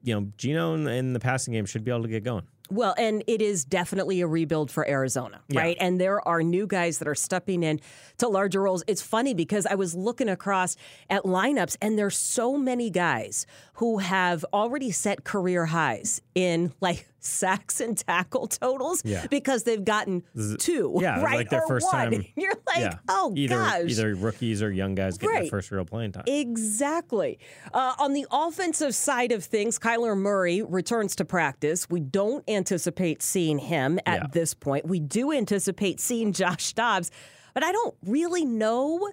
You 0.06 0.20
know, 0.20 0.28
Geno 0.38 0.74
in, 0.74 0.86
in 0.88 1.14
the 1.14 1.20
passing 1.20 1.54
game 1.54 1.66
should 1.66 1.86
be 1.86 1.92
able 1.92 2.04
to 2.04 2.10
get 2.10 2.26
going. 2.26 2.46
Well, 2.70 2.96
and 2.98 3.24
it 3.28 3.42
is 3.42 3.66
definitely 3.66 4.22
a 4.22 4.28
rebuild 4.28 4.72
for 4.72 4.88
Arizona, 4.88 5.42
right? 5.54 5.78
And 5.80 6.00
there 6.00 6.26
are 6.28 6.42
new 6.42 6.66
guys 6.66 7.00
that 7.00 7.08
are 7.08 7.16
stepping 7.16 7.62
in 7.62 7.80
to 8.18 8.28
larger 8.28 8.62
roles. 8.62 8.84
It's 8.88 9.02
funny 9.02 9.34
because 9.34 9.66
I 9.66 9.76
was 9.76 9.94
looking 9.94 10.30
across 10.30 10.76
at 11.10 11.24
lineups, 11.24 11.78
and 11.82 12.00
there's 12.00 12.18
so 12.18 12.58
many 12.58 12.90
guys 12.90 13.46
who 13.76 14.00
have 14.00 14.44
already 14.54 14.92
set 14.92 15.24
career 15.24 15.68
highs 15.68 16.22
in 16.36 16.74
like 16.82 17.08
sacks 17.26 17.80
and 17.82 17.98
tackle 17.98 18.48
totals 18.48 19.02
Yeah. 19.06 19.26
because 19.30 19.64
they've 19.64 19.84
gotten 19.84 20.24
two, 20.60 20.98
Yeah, 21.02 21.22
right? 21.22 21.36
like 21.38 21.50
their 21.50 21.64
or 21.64 21.68
first 21.68 21.86
one. 21.86 22.12
time. 22.12 22.26
You're 22.36 22.54
like, 22.68 22.78
yeah, 22.80 22.98
oh 23.08 23.34
either 23.36 23.56
gosh. 23.56 23.82
either 23.90 24.16
rookies 24.16 24.62
or 24.62 24.72
young 24.72 24.96
guys 24.96 25.18
getting 25.18 25.36
their 25.42 25.46
first 25.50 25.72
real 25.72 25.86
playing 25.86 26.12
time. 26.12 26.24
Exactly. 26.28 27.40
Uh, 27.74 27.94
on 28.00 28.14
the 28.14 28.26
offensive 28.32 28.94
side 28.96 29.32
of 29.32 29.44
things, 29.44 29.80
Kyler 29.80 30.18
Murray 30.18 30.62
returns 30.62 31.16
to 31.18 31.26
practice. 31.26 31.90
We 31.90 32.00
don't 32.00 32.44
anticipate 32.50 33.22
seeing 33.22 33.58
him 33.60 34.00
at 34.06 34.22
Yeah. 34.22 34.28
this 34.32 34.54
point. 34.54 34.86
We 34.86 35.00
do 35.00 35.32
anticipate 35.32 36.00
seeing 36.00 36.34
Josh 36.44 36.74
Dobbs, 36.74 37.12
but 37.54 37.64
I 37.64 37.72
don't 37.72 37.96
really 38.06 38.46
know 38.46 39.10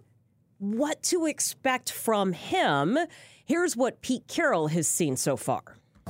what 0.58 1.02
to 1.04 1.26
expect 1.26 1.90
from 1.90 2.32
him. 2.32 2.98
Here's 3.44 3.76
what 3.76 4.00
Pete 4.02 4.26
Carroll 4.28 4.68
has 4.68 4.86
seen 4.86 5.16
so 5.16 5.36
far. 5.36 5.62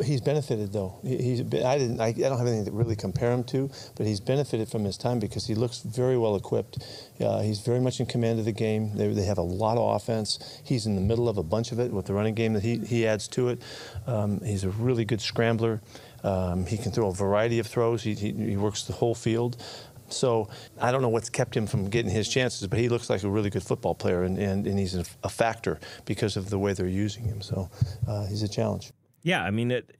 He's 0.04 0.20
benefited 0.20 0.72
though. 0.72 0.98
He- 1.02 1.40
I 1.64 1.78
didn't. 1.78 2.00
I, 2.00 2.08
I 2.08 2.12
don't 2.12 2.38
have 2.38 2.46
anything 2.46 2.66
to 2.66 2.72
really 2.72 2.96
compare 2.96 3.32
him 3.32 3.44
to, 3.44 3.70
but 3.96 4.06
he's 4.06 4.20
benefited 4.20 4.68
from 4.68 4.84
his 4.84 4.96
time 4.96 5.18
because 5.18 5.46
he 5.46 5.54
looks 5.54 5.80
very 5.80 6.16
well 6.18 6.36
equipped. 6.36 6.78
Uh, 7.20 7.40
he's 7.40 7.60
very 7.60 7.80
much 7.80 8.00
in 8.00 8.06
command 8.06 8.38
of 8.38 8.44
the 8.44 8.52
game. 8.52 8.96
They, 8.96 9.08
they 9.08 9.24
have 9.24 9.38
a 9.38 9.42
lot 9.42 9.76
of 9.76 9.96
offense. 9.96 10.60
He's 10.64 10.86
in 10.86 10.94
the 10.94 11.00
middle 11.00 11.28
of 11.28 11.38
a 11.38 11.42
bunch 11.42 11.72
of 11.72 11.78
it 11.78 11.92
with 11.92 12.06
the 12.06 12.14
running 12.14 12.34
game 12.34 12.52
that 12.54 12.62
he, 12.62 12.78
he 12.78 13.06
adds 13.06 13.28
to 13.28 13.48
it. 13.48 13.62
Um, 14.06 14.40
he's 14.40 14.64
a 14.64 14.70
really 14.70 15.04
good 15.04 15.20
scrambler. 15.20 15.80
Um, 16.22 16.66
he 16.66 16.76
can 16.76 16.92
throw 16.92 17.08
a 17.08 17.14
variety 17.14 17.58
of 17.58 17.66
throws. 17.66 18.02
He, 18.02 18.14
he, 18.14 18.32
he 18.32 18.56
works 18.56 18.84
the 18.84 18.92
whole 18.92 19.14
field. 19.14 19.62
So 20.08 20.48
I 20.80 20.90
don't 20.90 21.02
know 21.02 21.08
what's 21.08 21.30
kept 21.30 21.56
him 21.56 21.66
from 21.66 21.88
getting 21.88 22.10
his 22.10 22.28
chances, 22.28 22.66
but 22.66 22.78
he 22.78 22.88
looks 22.88 23.08
like 23.08 23.22
a 23.22 23.30
really 23.30 23.48
good 23.48 23.62
football 23.62 23.94
player, 23.94 24.24
and, 24.24 24.36
and, 24.38 24.66
and 24.66 24.78
he's 24.78 24.96
a, 24.96 25.04
a 25.22 25.28
factor 25.28 25.78
because 26.04 26.36
of 26.36 26.50
the 26.50 26.58
way 26.58 26.72
they're 26.72 26.88
using 26.88 27.24
him. 27.24 27.40
So 27.40 27.70
uh, 28.08 28.26
he's 28.26 28.42
a 28.42 28.48
challenge. 28.48 28.90
Yeah, 29.22 29.42
I 29.44 29.50
mean, 29.50 29.70
it, 29.70 29.96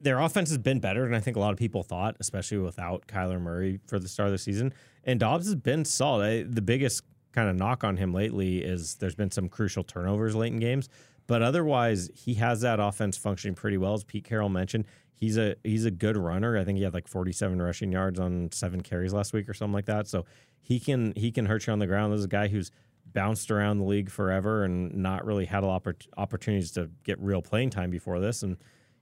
their 0.00 0.18
offense 0.20 0.48
has 0.50 0.58
been 0.58 0.80
better 0.80 1.04
than 1.04 1.14
I 1.14 1.20
think 1.20 1.36
a 1.36 1.40
lot 1.40 1.52
of 1.52 1.58
people 1.58 1.82
thought, 1.82 2.16
especially 2.20 2.58
without 2.58 3.06
Kyler 3.06 3.40
Murray 3.40 3.80
for 3.86 3.98
the 3.98 4.08
start 4.08 4.28
of 4.28 4.32
the 4.32 4.38
season. 4.38 4.72
And 5.04 5.20
Dobbs 5.20 5.46
has 5.46 5.54
been 5.54 5.84
solid. 5.84 6.26
I- 6.26 6.42
The 6.52 6.62
biggest 6.62 7.02
kind 7.32 7.48
of 7.48 7.56
knock 7.56 7.84
on 7.84 7.96
him 7.96 8.12
lately 8.12 8.58
is 8.64 8.96
there's 8.96 9.14
been 9.14 9.30
some 9.30 9.48
crucial 9.48 9.84
turnovers 9.84 10.34
late 10.34 10.52
in 10.52 10.58
games, 10.58 10.88
but 11.26 11.42
otherwise 11.42 12.10
he 12.14 12.34
has 12.34 12.60
that 12.62 12.80
offense 12.80 13.16
functioning 13.16 13.54
pretty 13.54 13.76
well. 13.78 13.94
As 13.94 14.04
Pete 14.04 14.24
Carroll 14.24 14.48
mentioned, 14.48 14.84
he's 15.14 15.36
a 15.36 15.54
he's 15.62 15.84
a 15.84 15.90
good 15.90 16.16
runner. 16.16 16.56
I 16.56 16.64
think 16.64 16.78
he 16.78 16.84
had 16.84 16.94
like 16.94 17.06
47 17.08 17.60
rushing 17.60 17.92
yards 17.92 18.18
on 18.18 18.50
seven 18.52 18.80
carries 18.80 19.12
last 19.12 19.32
week 19.32 19.48
or 19.48 19.54
something 19.54 19.74
like 19.74 19.86
that. 19.86 20.08
So 20.08 20.24
he 20.62 20.80
can 20.80 21.12
he 21.14 21.30
can 21.30 21.46
hurt 21.46 21.66
you 21.66 21.72
on 21.72 21.78
the 21.78 21.86
ground. 21.86 22.12
This 22.12 22.20
is 22.20 22.24
a 22.24 22.28
guy 22.28 22.48
who's 22.48 22.70
bounced 23.16 23.50
around 23.50 23.78
the 23.78 23.84
league 23.84 24.10
forever 24.10 24.62
and 24.64 24.94
not 24.94 25.24
really 25.24 25.46
had 25.46 25.64
a 25.64 25.66
lot 25.66 25.86
of 25.86 25.96
opportunities 26.18 26.70
to 26.70 26.90
get 27.02 27.18
real 27.18 27.40
playing 27.40 27.70
time 27.70 27.90
before 27.90 28.20
this, 28.20 28.42
and 28.42 28.58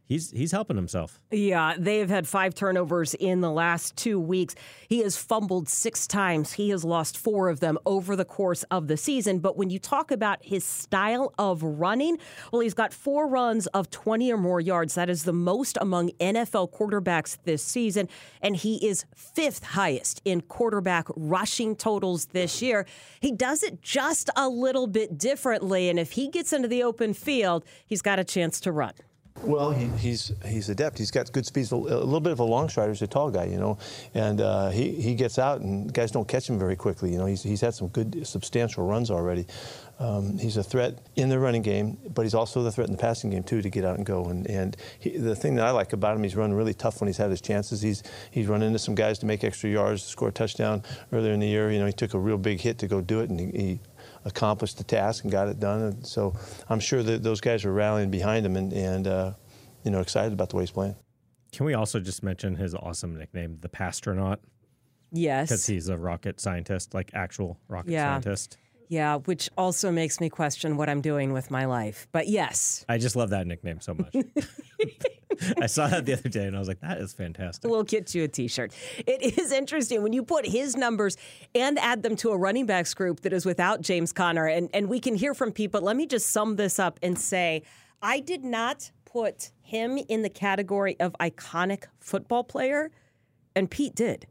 he's 0.06 0.30
he's 0.30 0.52
helping 0.52 0.76
himself. 0.76 1.20
Yeah, 1.30 1.74
they 1.78 1.98
have 1.98 2.10
had 2.10 2.28
five 2.28 2.54
turnovers 2.54 3.14
in 3.14 3.40
the 3.40 3.50
last 3.50 3.96
two 3.96 4.20
weeks. 4.20 4.54
He 4.88 5.00
has 5.00 5.16
fumbled 5.16 5.68
six 5.68 6.06
times. 6.06 6.52
He 6.52 6.70
has 6.70 6.84
lost 6.84 7.18
four 7.18 7.48
of 7.48 7.60
them 7.60 7.78
over 7.86 8.16
the 8.16 8.24
course 8.24 8.62
of 8.64 8.88
the 8.88 8.96
season. 8.96 9.38
But 9.38 9.56
when 9.56 9.70
you 9.70 9.78
talk 9.78 10.10
about 10.10 10.44
his 10.44 10.64
style 10.64 11.32
of 11.38 11.62
running, 11.62 12.18
well, 12.52 12.60
he's 12.60 12.74
got 12.74 12.92
four 12.92 13.26
runs 13.26 13.66
of 13.68 13.90
20 13.90 14.32
or 14.32 14.36
more 14.36 14.60
yards. 14.60 14.94
That 14.94 15.10
is 15.10 15.24
the 15.24 15.32
most 15.32 15.78
among 15.80 16.10
NFL 16.20 16.72
quarterbacks 16.72 17.38
this 17.44 17.62
season. 17.62 18.08
And 18.40 18.56
he 18.56 18.86
is 18.86 19.04
fifth 19.14 19.64
highest 19.64 20.20
in 20.24 20.42
quarterback 20.42 21.06
rushing 21.16 21.76
totals 21.76 22.26
this 22.26 22.62
year. 22.62 22.86
He 23.20 23.32
does 23.32 23.62
it 23.62 23.82
just 23.82 24.30
a 24.36 24.48
little 24.48 24.86
bit 24.86 25.18
differently. 25.18 25.88
And 25.88 25.98
if 25.98 26.12
he 26.12 26.28
gets 26.28 26.52
into 26.52 26.68
the 26.68 26.82
open 26.82 27.14
field, 27.14 27.64
he's 27.86 28.02
got 28.02 28.18
a 28.18 28.24
chance 28.24 28.60
to 28.60 28.72
run. 28.72 28.92
Well, 29.42 29.72
he, 29.72 29.86
he's 29.98 30.32
he's 30.46 30.68
adept. 30.70 30.96
He's 30.96 31.10
got 31.10 31.30
good 31.32 31.44
speed. 31.44 31.70
A, 31.72 31.74
a 31.74 31.76
little 31.76 32.20
bit 32.20 32.32
of 32.32 32.38
a 32.38 32.44
long 32.44 32.68
strider. 32.68 32.92
He's 32.92 33.02
a 33.02 33.06
tall 33.06 33.30
guy, 33.30 33.44
you 33.46 33.58
know, 33.58 33.78
and 34.14 34.40
uh, 34.40 34.70
he 34.70 34.92
he 34.92 35.14
gets 35.14 35.38
out, 35.38 35.60
and 35.60 35.92
guys 35.92 36.12
don't 36.12 36.26
catch 36.26 36.48
him 36.48 36.58
very 36.58 36.76
quickly. 36.76 37.12
You 37.12 37.18
know, 37.18 37.26
he's 37.26 37.42
he's 37.42 37.60
had 37.60 37.74
some 37.74 37.88
good 37.88 38.26
substantial 38.26 38.86
runs 38.86 39.10
already. 39.10 39.46
Um, 39.98 40.38
he's 40.38 40.56
a 40.56 40.62
threat 40.62 40.98
in 41.16 41.28
the 41.28 41.38
running 41.38 41.62
game, 41.62 41.98
but 42.14 42.22
he's 42.22 42.34
also 42.34 42.62
the 42.62 42.72
threat 42.72 42.88
in 42.88 42.92
the 42.92 43.00
passing 43.00 43.30
game 43.30 43.42
too 43.42 43.60
to 43.60 43.68
get 43.68 43.84
out 43.84 43.96
and 43.96 44.06
go. 44.06 44.24
And 44.26 44.46
and 44.46 44.76
he, 45.00 45.18
the 45.18 45.36
thing 45.36 45.56
that 45.56 45.66
I 45.66 45.72
like 45.72 45.92
about 45.92 46.16
him, 46.16 46.22
he's 46.22 46.36
run 46.36 46.52
really 46.54 46.74
tough 46.74 47.00
when 47.00 47.08
he's 47.08 47.18
had 47.18 47.30
his 47.30 47.40
chances. 47.40 47.82
He's 47.82 48.02
he's 48.30 48.46
run 48.46 48.62
into 48.62 48.78
some 48.78 48.94
guys 48.94 49.18
to 49.18 49.26
make 49.26 49.44
extra 49.44 49.68
yards, 49.68 50.02
score 50.04 50.28
a 50.28 50.32
touchdown 50.32 50.82
earlier 51.12 51.32
in 51.32 51.40
the 51.40 51.48
year. 51.48 51.70
You 51.70 51.80
know, 51.80 51.86
he 51.86 51.92
took 51.92 52.14
a 52.14 52.18
real 52.18 52.38
big 52.38 52.60
hit 52.60 52.78
to 52.78 52.86
go 52.86 53.00
do 53.00 53.20
it, 53.20 53.30
and 53.30 53.40
he. 53.40 53.46
he 53.46 53.80
accomplished 54.24 54.78
the 54.78 54.84
task 54.84 55.24
and 55.24 55.32
got 55.32 55.48
it 55.48 55.60
done. 55.60 55.80
And 55.82 56.06
so 56.06 56.34
I'm 56.68 56.80
sure 56.80 57.02
that 57.02 57.22
those 57.22 57.40
guys 57.40 57.64
are 57.64 57.72
rallying 57.72 58.10
behind 58.10 58.44
him 58.46 58.56
and, 58.56 58.72
and 58.72 59.06
uh, 59.06 59.32
you 59.84 59.90
know, 59.90 60.00
excited 60.00 60.32
about 60.32 60.50
the 60.50 60.56
way 60.56 60.62
he's 60.62 60.70
playing. 60.70 60.96
Can 61.52 61.66
we 61.66 61.74
also 61.74 62.00
just 62.00 62.22
mention 62.22 62.56
his 62.56 62.74
awesome 62.74 63.16
nickname, 63.16 63.58
the 63.60 63.68
Passtronaut, 63.68 64.38
Yes. 65.12 65.48
because 65.48 65.66
he's 65.66 65.88
a 65.88 65.96
rocket 65.96 66.40
scientist, 66.40 66.94
like 66.94 67.10
actual 67.14 67.58
rocket 67.68 67.90
Yeah. 67.92 68.12
scientist. 68.14 68.56
Yeah, 68.88 69.16
which 69.16 69.48
also 69.56 69.90
makes 69.90 70.20
me 70.20 70.28
question 70.28 70.76
what 70.76 70.88
I'm 70.88 71.00
doing 71.00 71.32
with 71.32 71.50
my 71.50 71.64
life. 71.64 72.06
But 72.12 72.28
yes, 72.28 72.84
I 72.88 72.98
just 72.98 73.16
love 73.16 73.30
that 73.30 73.46
nickname 73.46 73.80
so 73.80 73.94
much. 73.94 74.14
I 75.60 75.66
saw 75.66 75.86
that 75.88 76.06
the 76.06 76.12
other 76.14 76.28
day 76.28 76.46
and 76.46 76.56
I 76.56 76.58
was 76.58 76.68
like, 76.68 76.80
that 76.80 76.98
is 76.98 77.12
fantastic. 77.12 77.70
we'll 77.70 77.82
get 77.82 78.14
you 78.14 78.24
a 78.24 78.28
t 78.28 78.48
shirt. 78.48 78.72
It 79.06 79.38
is 79.38 79.52
interesting 79.52 80.02
when 80.02 80.12
you 80.12 80.22
put 80.22 80.46
his 80.46 80.76
numbers 80.76 81.16
and 81.54 81.78
add 81.78 82.02
them 82.02 82.16
to 82.16 82.30
a 82.30 82.36
running 82.36 82.66
backs 82.66 82.94
group 82.94 83.20
that 83.22 83.32
is 83.32 83.44
without 83.46 83.80
James 83.80 84.12
Conner, 84.12 84.46
and, 84.46 84.68
and 84.74 84.88
we 84.88 85.00
can 85.00 85.14
hear 85.14 85.34
from 85.34 85.52
people. 85.52 85.80
Let 85.80 85.96
me 85.96 86.06
just 86.06 86.28
sum 86.28 86.56
this 86.56 86.78
up 86.78 86.98
and 87.02 87.18
say 87.18 87.62
I 88.02 88.20
did 88.20 88.44
not 88.44 88.90
put 89.04 89.50
him 89.62 89.98
in 90.08 90.22
the 90.22 90.28
category 90.30 90.98
of 91.00 91.12
iconic 91.20 91.84
football 92.00 92.44
player, 92.44 92.90
and 93.56 93.70
Pete 93.70 93.94
did 93.94 94.26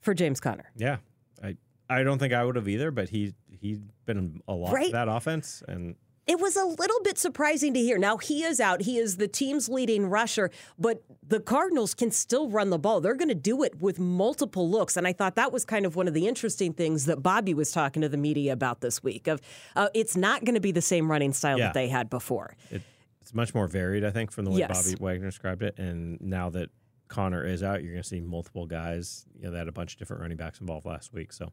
for 0.00 0.12
James 0.14 0.40
Conner. 0.40 0.70
Yeah. 0.76 0.96
I 1.42 1.56
I 1.88 2.02
don't 2.02 2.18
think 2.18 2.32
I 2.32 2.44
would 2.44 2.56
have 2.56 2.68
either, 2.68 2.90
but 2.90 3.08
he 3.10 3.34
he'd 3.60 3.82
been 4.06 4.40
a 4.48 4.52
lot 4.52 4.72
Right. 4.72 4.86
of 4.86 4.92
that 4.92 5.08
offense 5.08 5.62
and 5.68 5.94
It 6.26 6.38
was 6.40 6.54
a 6.56 6.64
little 6.64 7.00
bit 7.02 7.18
surprising 7.18 7.74
to 7.74 7.80
hear. 7.80 7.98
Now 7.98 8.16
he 8.16 8.44
is 8.44 8.60
out. 8.60 8.82
He 8.82 8.96
is 8.96 9.16
the 9.16 9.26
team's 9.26 9.68
leading 9.68 10.06
rusher, 10.06 10.50
but 10.78 11.02
the 11.26 11.40
Cardinals 11.40 11.94
can 11.94 12.12
still 12.12 12.48
run 12.48 12.70
the 12.70 12.78
ball. 12.78 13.00
They're 13.00 13.16
going 13.16 13.28
to 13.28 13.34
do 13.34 13.62
it 13.64 13.80
with 13.80 13.98
multiple 13.98 14.70
looks, 14.70 14.96
and 14.96 15.06
I 15.06 15.12
thought 15.12 15.34
that 15.34 15.52
was 15.52 15.64
kind 15.64 15.84
of 15.84 15.96
one 15.96 16.06
of 16.06 16.14
the 16.14 16.28
interesting 16.28 16.74
things 16.74 17.06
that 17.06 17.22
Bobby 17.24 17.54
was 17.54 17.72
talking 17.72 18.02
to 18.02 18.08
the 18.08 18.16
media 18.16 18.52
about 18.52 18.80
this 18.80 19.02
week. 19.02 19.26
Of 19.26 19.40
uh, 19.74 19.88
it's 19.94 20.16
not 20.16 20.44
going 20.44 20.54
to 20.54 20.60
be 20.60 20.70
the 20.72 20.82
same 20.82 21.10
running 21.10 21.32
style 21.32 21.58
Yeah. 21.58 21.66
that 21.66 21.74
they 21.74 21.88
had 21.88 22.08
before. 22.08 22.56
it, 22.70 22.82
it's 23.20 23.34
much 23.34 23.52
more 23.54 23.66
varied, 23.66 24.04
I 24.04 24.10
think, 24.10 24.30
from 24.30 24.44
the 24.44 24.52
way 24.52 24.58
Yes. 24.60 24.84
Bobby 24.90 24.96
Wagner 25.02 25.26
described 25.28 25.62
it. 25.62 25.76
And 25.78 26.20
now 26.20 26.50
that 26.50 26.70
Conner 27.08 27.44
is 27.44 27.62
out, 27.62 27.82
you're 27.82 27.92
going 27.92 28.02
to 28.02 28.08
see 28.08 28.20
multiple 28.20 28.66
guys. 28.66 29.26
You 29.36 29.44
know, 29.46 29.50
they 29.52 29.58
had 29.58 29.68
a 29.68 29.72
bunch 29.72 29.94
of 29.94 29.98
different 29.98 30.22
running 30.22 30.36
backs 30.36 30.60
involved 30.60 30.86
last 30.86 31.12
week, 31.12 31.32
so 31.32 31.50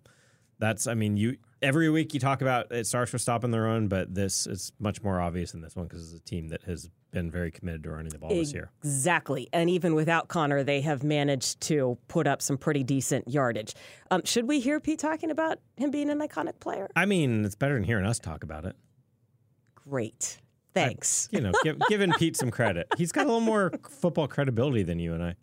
that's. 0.60 0.88
I 0.88 0.94
mean, 0.94 1.18
you 1.18 1.38
every 1.62 1.90
week 1.90 2.14
you 2.14 2.20
talk 2.20 2.42
about 2.42 2.72
it 2.72 2.88
starts 2.88 3.12
with 3.12 3.22
stopping 3.22 3.52
the 3.52 3.60
run, 3.60 3.88
but 3.88 4.14
this 4.14 4.48
is 4.48 4.72
much 4.80 5.04
more 5.04 5.20
obvious 5.20 5.54
in 5.54 5.62
this 5.62 5.76
one 5.76 5.88
because 5.88 6.14
it's 6.14 6.22
a 6.22 6.24
team 6.24 6.50
that 6.50 6.64
has 6.64 6.90
been 7.12 7.32
very 7.32 7.52
committed 7.52 7.84
to 7.84 7.90
running 7.90 8.10
the 8.10 8.20
ball 8.20 8.30
this 8.30 8.54
year. 8.54 8.70
Exactly. 8.84 9.50
And 9.52 9.70
even 9.70 9.96
without 9.96 10.28
Conner, 10.28 10.64
they 10.64 10.82
have 10.82 11.04
managed 11.04 11.60
to 11.62 11.98
put 12.08 12.28
up 12.28 12.42
some 12.42 12.58
pretty 12.58 12.84
decent 12.84 13.28
yardage. 13.28 13.74
Um, 14.12 14.22
should 14.26 14.48
we 14.48 14.60
hear 14.60 14.80
Pete 14.80 15.00
talking 15.00 15.32
about 15.32 15.60
him 15.76 15.92
being 15.92 16.10
an 16.10 16.20
iconic 16.20 16.60
player? 16.60 16.88
I 16.96 17.06
mean, 17.06 17.44
it's 17.46 17.56
better 17.56 17.74
than 17.74 17.84
hearing 17.84 18.06
us 18.06 18.20
talk 18.20 18.44
about 18.44 18.66
it. 18.66 18.76
Great. 19.74 20.40
Thanks. 20.74 21.28
You 21.32 21.42
know, 21.42 21.52
give, 21.64 21.78
giving 21.90 22.12
Pete 22.14 22.38
some 22.38 22.52
credit. 22.52 22.88
He's 22.98 23.12
got 23.12 23.24
a 23.24 23.26
little 23.26 23.42
more 23.42 23.72
football 23.90 24.28
credibility 24.28 24.84
than 24.84 25.00
you 25.00 25.14
and 25.14 25.24
I. 25.24 25.36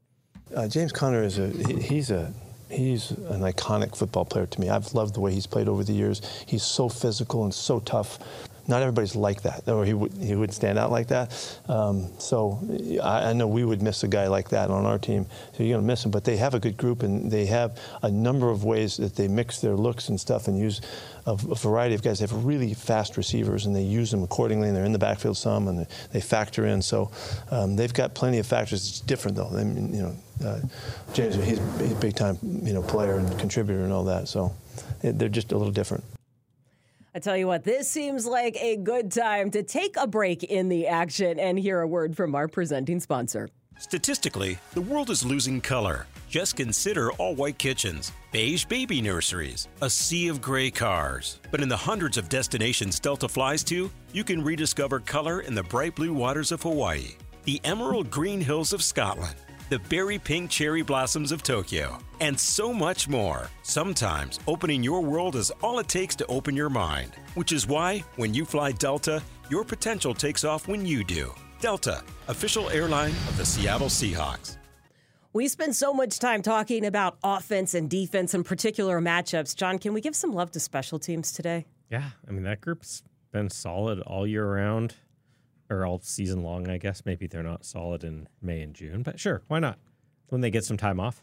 Uh, 0.55 0.68
James 0.68 0.92
Conner 0.92 1.24
is 1.24 1.38
a 1.38 1.48
he's 1.48 2.12
a 2.12 2.33
he's 2.70 3.11
an 3.12 3.40
iconic 3.40 3.96
football 3.96 4.24
player 4.24 4.46
to 4.46 4.61
me. 4.61 4.68
I've 4.68 4.94
loved 4.94 5.14
the 5.14 5.20
way 5.20 5.33
he's 5.33 5.46
played 5.46 5.68
over 5.68 5.85
the 5.85 5.92
years. 5.92 6.22
He's 6.46 6.62
so 6.62 6.88
physical 6.88 7.44
and 7.44 7.55
so 7.55 7.81
tough. 7.81 8.18
Not 8.68 8.83
everybody's 8.83 9.14
like 9.14 9.42
that, 9.42 9.68
or 9.68 9.85
he 9.85 9.94
would 9.94 10.12
he 10.14 10.35
would 10.35 10.52
stand 10.52 10.79
out 10.79 10.90
like 10.90 11.09
that. 11.09 11.59
Um, 11.68 12.11
so 12.18 12.61
I, 13.02 13.31
I 13.31 13.33
know 13.33 13.46
we 13.46 13.64
would 13.64 13.83
miss 13.83 14.02
a 14.02 14.09
guy 14.09 14.26
like 14.26 14.48
that 14.50 14.70
on 14.70 14.87
our 14.87 14.98
team. 14.98 15.26
So 15.52 15.62
you're 15.62 15.76
gonna 15.76 15.87
miss 15.87 16.05
him, 16.05 16.11
but 16.11 16.24
they 16.24 16.37
have 16.37 16.55
a 16.55 16.59
good 16.59 16.76
group 16.76 17.02
and 17.02 17.31
they 17.31 17.46
have 17.46 17.79
a 18.02 18.11
number 18.11 18.50
of 18.50 18.64
ways 18.64 18.96
that 18.96 19.14
they 19.14 19.29
mix 19.29 19.61
their 19.61 19.76
looks 19.76 20.09
and 20.09 20.20
stuff 20.20 20.48
and 20.48 20.59
use 20.59 20.81
a, 21.26 21.33
a 21.33 21.55
variety 21.55 21.94
of 21.94 22.02
guys. 22.02 22.18
They 22.18 22.26
have 22.26 22.44
really 22.44 22.74
fast 22.74 23.16
receivers 23.16 23.66
and 23.66 23.74
they 23.74 23.83
use 23.83 24.11
them 24.11 24.22
accordingly. 24.22 24.68
And 24.68 24.76
they're 24.76 24.85
in 24.85 24.92
the 24.92 24.98
backfield 24.98 25.37
some 25.37 25.68
and 25.68 25.81
they, 25.81 25.87
they 26.12 26.20
factor 26.20 26.66
in. 26.66 26.83
So 26.83 27.11
um, 27.50 27.76
they've 27.76 27.94
got 27.94 28.14
plenty 28.14 28.38
of 28.38 28.46
factors. 28.46 28.88
It's 28.88 29.00
different 29.00 29.37
though. 29.37 29.50
You 29.57 29.64
know, 29.64 30.16
uh, 30.44 30.61
James, 31.12 31.37
he's, 31.37 31.61
he's 31.79 31.92
a 31.92 32.00
big 32.00 32.14
time 32.14 32.38
you 32.42 32.72
know 32.72 32.83
player 32.83 33.16
and 33.16 33.38
contributor 33.38 33.83
and 33.85 33.92
all 33.92 34.05
that. 34.05 34.29
So 34.29 34.52
they're 35.02 35.29
just 35.29 35.52
a 35.52 35.57
little 35.57 35.72
different. 35.72 36.05
I 37.16 37.18
tell 37.18 37.35
you 37.35 37.46
what, 37.46 37.64
this 37.64 37.88
seems 37.88 38.26
like 38.26 38.62
a 38.62 38.76
good 38.76 39.11
time 39.11 39.50
to 39.52 39.62
take 39.62 39.96
a 39.96 40.07
break 40.07 40.44
in 40.44 40.68
the 40.68 40.87
action 40.87 41.38
and 41.38 41.59
hear 41.59 41.81
a 41.81 41.88
word 41.88 42.14
from 42.14 42.35
our 42.35 42.46
presenting 42.46 43.00
sponsor. 43.00 43.48
Statistically, 43.79 44.59
the 44.74 44.83
world 44.83 45.09
is 45.09 45.24
losing 45.24 45.62
color. 45.62 46.07
Just 46.29 46.57
consider 46.57 47.11
all 47.12 47.35
white 47.35 47.57
kitchens, 47.57 48.12
beige 48.33 48.66
baby 48.66 49.00
nurseries, 49.00 49.66
a 49.81 49.88
sea 49.88 50.29
of 50.29 50.42
gray 50.42 50.70
cars. 50.70 51.40
But 51.50 51.62
in 51.62 51.70
the 51.70 51.76
hundreds 51.79 52.18
of 52.18 52.29
destinations 52.29 53.00
Delta 53.00 53.29
flies 53.29 53.64
to, 53.64 53.90
you 54.12 54.22
can 54.22 54.44
rediscover 54.44 55.00
color 55.00 55.40
in 55.40 55.55
the 55.55 55.62
bright 55.62 55.96
blue 55.96 56.12
waters 56.12 56.52
of 56.52 56.62
Hawaii, 56.62 57.14
the 57.44 57.62
emerald 57.64 58.11
green 58.11 58.42
hills 58.42 58.74
of 58.74 58.83
Scotland, 58.83 59.37
the 59.68 59.79
berry 59.79 60.18
pink 60.18 60.50
cherry 60.50 60.83
blossoms 60.83 61.33
of 61.33 61.42
Tokyo, 61.42 61.98
and 62.20 62.38
so 62.38 62.72
much 62.72 63.09
more. 63.09 63.48
Sometimes 63.62 64.38
opening 64.46 64.83
your 64.83 65.00
world 65.00 65.37
is 65.37 65.50
all 65.62 65.79
it 65.79 65.88
takes 65.88 66.14
to 66.16 66.26
open 66.26 66.55
your 66.57 66.70
mind, 66.70 67.12
which 67.35 67.52
is 67.52 67.66
why 67.66 68.05
when 68.16 68.33
you 68.33 68.44
fly 68.44 68.72
Delta, 68.72 69.22
your 69.50 69.64
potential 69.64 70.14
takes 70.14 70.44
off 70.44 70.68
when 70.68 70.87
you 70.87 71.02
do. 71.05 71.35
Delta, 71.61 72.02
official 72.29 72.70
airline 72.70 73.11
of 73.11 73.37
the 73.37 73.44
Seattle 73.44 73.88
Seahawks. 73.88 74.57
We 75.33 75.48
spend 75.48 75.76
so 75.76 75.92
much 75.92 76.18
time 76.18 76.40
talking 76.40 76.87
about 76.87 77.18
offense 77.22 77.74
and 77.74 77.90
defense 77.90 78.33
and 78.35 78.44
particular 78.44 79.00
matchups. 79.00 79.55
John, 79.55 79.79
can 79.79 79.92
we 79.92 80.00
give 80.00 80.16
some 80.16 80.33
love 80.33 80.50
to 80.52 80.61
special 80.61 80.98
teams 80.98 81.33
today? 81.33 81.66
Yeah, 81.90 82.11
I 82.26 82.31
mean 82.31 82.44
that 82.44 82.61
group's 82.61 83.02
been 83.33 83.50
solid 83.50 84.00
all 84.00 84.26
year 84.26 84.50
round, 84.50 84.94
or 85.70 85.85
all 85.87 86.00
season 86.00 86.42
long. 86.42 86.68
I 86.68 86.79
guess 86.79 87.02
maybe 87.05 87.26
they're 87.26 87.42
not 87.42 87.64
solid 87.64 88.05
in 88.05 88.29
May 88.42 88.61
and 88.62 88.74
June, 88.74 89.02
but 89.02 89.18
sure, 89.20 89.42
why 89.48 89.59
not? 89.59 89.79
When 90.29 90.40
they 90.40 90.50
get 90.50 90.64
some 90.64 90.76
time 90.76 90.98
off. 91.00 91.22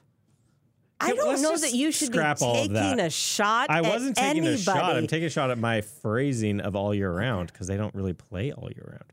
I 1.00 1.08
Yeah, 1.10 1.14
don't 1.16 1.28
let's 1.30 1.42
know 1.42 1.58
that 1.58 1.74
you 1.74 1.92
should 1.92 2.12
be 2.12 2.18
scrap 2.18 2.42
all 2.42 2.52
of 2.56 2.58
taking 2.62 2.74
that. 2.76 3.00
a 3.00 3.10
shot. 3.10 3.70
I 3.70 3.82
wasn't 3.82 4.16
taking 4.16 4.30
anybody. 4.44 4.54
a 4.56 4.58
shot. 4.58 4.96
I'm 4.96 5.08
taking 5.08 5.26
a 5.26 5.30
shot 5.30 5.52
at 5.52 5.58
my 5.58 5.82
phrasing 5.82 6.62
of 6.62 6.76
all 6.76 6.94
year 6.96 7.12
round 7.12 7.52
because 7.52 7.68
they 7.68 7.76
don't 7.78 7.94
really 7.94 8.14
play 8.14 8.52
all 8.54 8.70
year 8.72 8.88
round. 8.90 9.12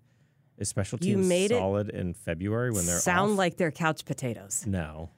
Is 0.58 0.68
special 0.68 0.98
You 1.02 1.14
teams 1.16 1.26
made 1.28 1.50
it 1.50 1.56
solid 1.56 1.88
in 1.88 2.12
February 2.14 2.70
when 2.70 2.84
they're 2.86 2.98
sound 2.98 3.32
off? 3.32 3.38
like 3.38 3.56
they're 3.56 3.70
couch 3.70 4.04
potatoes. 4.04 4.64
No. 4.66 5.10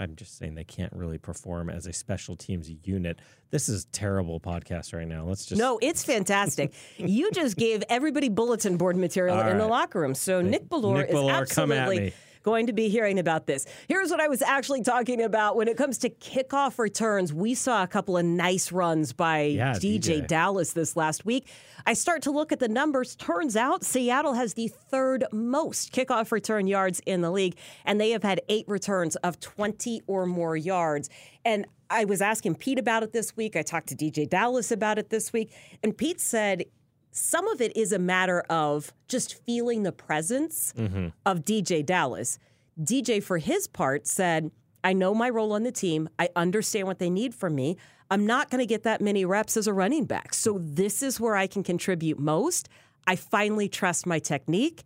I'm 0.00 0.16
just 0.16 0.38
saying 0.38 0.54
they 0.54 0.64
can't 0.64 0.92
really 0.94 1.18
perform 1.18 1.68
as 1.68 1.86
a 1.86 1.92
special 1.92 2.34
teams 2.34 2.70
unit. 2.84 3.18
This 3.50 3.68
is 3.68 3.84
terrible 3.92 4.40
podcast 4.40 4.94
right 4.94 5.06
now. 5.06 5.24
Let's 5.24 5.44
just 5.44 5.60
No, 5.60 5.78
it's 5.82 6.02
fantastic. 6.02 6.72
you 6.96 7.30
just 7.32 7.56
gave 7.56 7.84
everybody 7.90 8.30
bulletin 8.30 8.78
board 8.78 8.96
material 8.96 9.36
All 9.36 9.46
in 9.46 9.58
the 9.58 9.66
locker 9.66 10.00
room. 10.00 10.14
So 10.14 10.40
Nick 10.40 10.70
Bellore 10.70 10.98
Nick 10.98 11.10
is 11.10 11.14
Bellore, 11.14 11.50
come 11.54 11.70
at 11.70 11.80
absolutely. 11.80 12.14
Going 12.42 12.66
to 12.68 12.72
be 12.72 12.88
hearing 12.88 13.18
about 13.18 13.46
this. 13.46 13.66
Here's 13.86 14.10
what 14.10 14.20
I 14.20 14.28
was 14.28 14.40
actually 14.40 14.82
talking 14.82 15.20
about 15.20 15.56
when 15.56 15.68
it 15.68 15.76
comes 15.76 15.98
to 15.98 16.08
kickoff 16.08 16.78
returns. 16.78 17.34
We 17.34 17.54
saw 17.54 17.82
a 17.82 17.86
couple 17.86 18.16
of 18.16 18.24
nice 18.24 18.72
runs 18.72 19.12
by 19.12 19.42
Yeah, 19.42 19.72
DJ 19.74 20.00
DJ. 20.00 20.26
Dallas 20.26 20.72
this 20.72 20.96
last 20.96 21.26
week. 21.26 21.48
I 21.86 21.92
start 21.92 22.22
to 22.22 22.30
look 22.30 22.50
at 22.50 22.58
the 22.58 22.68
numbers. 22.68 23.14
Turns 23.14 23.56
out 23.56 23.84
Seattle 23.84 24.34
has 24.34 24.54
the 24.54 24.68
third 24.68 25.24
most 25.32 25.92
kickoff 25.92 26.32
return 26.32 26.66
yards 26.66 27.00
in 27.06 27.20
the 27.20 27.30
league, 27.30 27.56
and 27.84 28.00
they 28.00 28.10
have 28.10 28.22
had 28.22 28.40
eight 28.48 28.66
returns 28.68 29.16
of 29.16 29.38
20 29.40 30.02
or 30.06 30.24
more 30.24 30.56
yards. 30.56 31.10
And 31.44 31.66
I 31.90 32.04
was 32.04 32.22
asking 32.22 32.54
Pete 32.54 32.78
about 32.78 33.02
it 33.02 33.12
this 33.12 33.36
week. 33.36 33.56
I 33.56 33.62
talked 33.62 33.88
to 33.88 33.96
DeeJay 33.96 34.30
Dallas 34.30 34.70
about 34.70 34.98
it 34.98 35.10
this 35.10 35.32
week, 35.32 35.52
and 35.82 35.96
Pete 35.96 36.20
said 36.20 36.64
some 37.12 37.48
of 37.48 37.60
it 37.60 37.76
is 37.76 37.92
a 37.92 37.98
matter 37.98 38.40
of 38.50 38.92
just 39.08 39.34
feeling 39.44 39.82
the 39.82 39.92
presence 39.92 40.72
mm-hmm. 40.76 41.08
of 41.26 41.44
DeeJay 41.44 41.84
Dallas. 41.84 42.38
DJ, 42.80 43.22
for 43.22 43.38
his 43.38 43.66
part, 43.66 44.06
said, 44.06 44.50
I 44.82 44.92
know 44.92 45.14
my 45.14 45.28
role 45.28 45.52
on 45.52 45.62
the 45.62 45.72
team. 45.72 46.08
I 46.18 46.30
understand 46.36 46.86
what 46.86 46.98
they 46.98 47.10
need 47.10 47.34
from 47.34 47.54
me. 47.54 47.76
I'm 48.10 48.26
not 48.26 48.50
going 48.50 48.60
to 48.60 48.66
get 48.66 48.82
that 48.84 49.00
many 49.00 49.24
reps 49.24 49.56
as 49.56 49.66
a 49.66 49.72
running 49.72 50.04
back. 50.04 50.34
So 50.34 50.58
this 50.60 51.02
is 51.02 51.20
where 51.20 51.36
I 51.36 51.46
can 51.46 51.62
contribute 51.62 52.18
most. 52.18 52.68
I 53.06 53.16
finally 53.16 53.68
trust 53.68 54.06
my 54.06 54.18
technique 54.18 54.84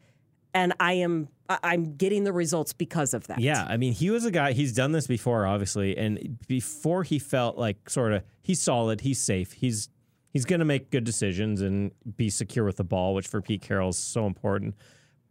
and 0.53 0.73
I 0.79 0.95
am 0.95 1.29
I'm 1.49 1.97
getting 1.97 2.25
the 2.25 2.33
results 2.33 2.73
because 2.73 3.13
of 3.13 3.27
that. 3.27 3.39
Yeah, 3.39 3.67
I 3.69 3.77
mean, 3.77 3.93
he 3.93 4.09
was 4.09 4.25
a 4.25 4.31
guy. 4.31 4.53
He's 4.53 4.73
done 4.73 4.93
this 4.93 5.07
before, 5.07 5.45
obviously, 5.47 5.95
and 5.95 6.39
before 6.49 7.03
he 7.03 7.19
felt 7.19 7.59
like 7.59 7.91
sort 7.91 8.15
of 8.15 8.23
he's 8.41 8.63
solid, 8.63 9.03
he's 9.03 9.21
safe, 9.21 9.53
he's 9.53 9.91
he's 10.35 10.45
going 10.45 10.59
to 10.59 10.67
make 10.67 10.91
good 10.91 11.05
decisions 11.05 11.63
and 11.63 11.93
be 12.17 12.29
secure 12.29 12.67
with 12.67 12.77
the 12.77 12.85
ball, 12.85 13.15
which 13.15 13.27
for 13.27 13.41
Pete 13.41 13.63
Carroll 13.63 13.89
is 13.91 13.97
so 13.97 14.27
important. 14.27 14.75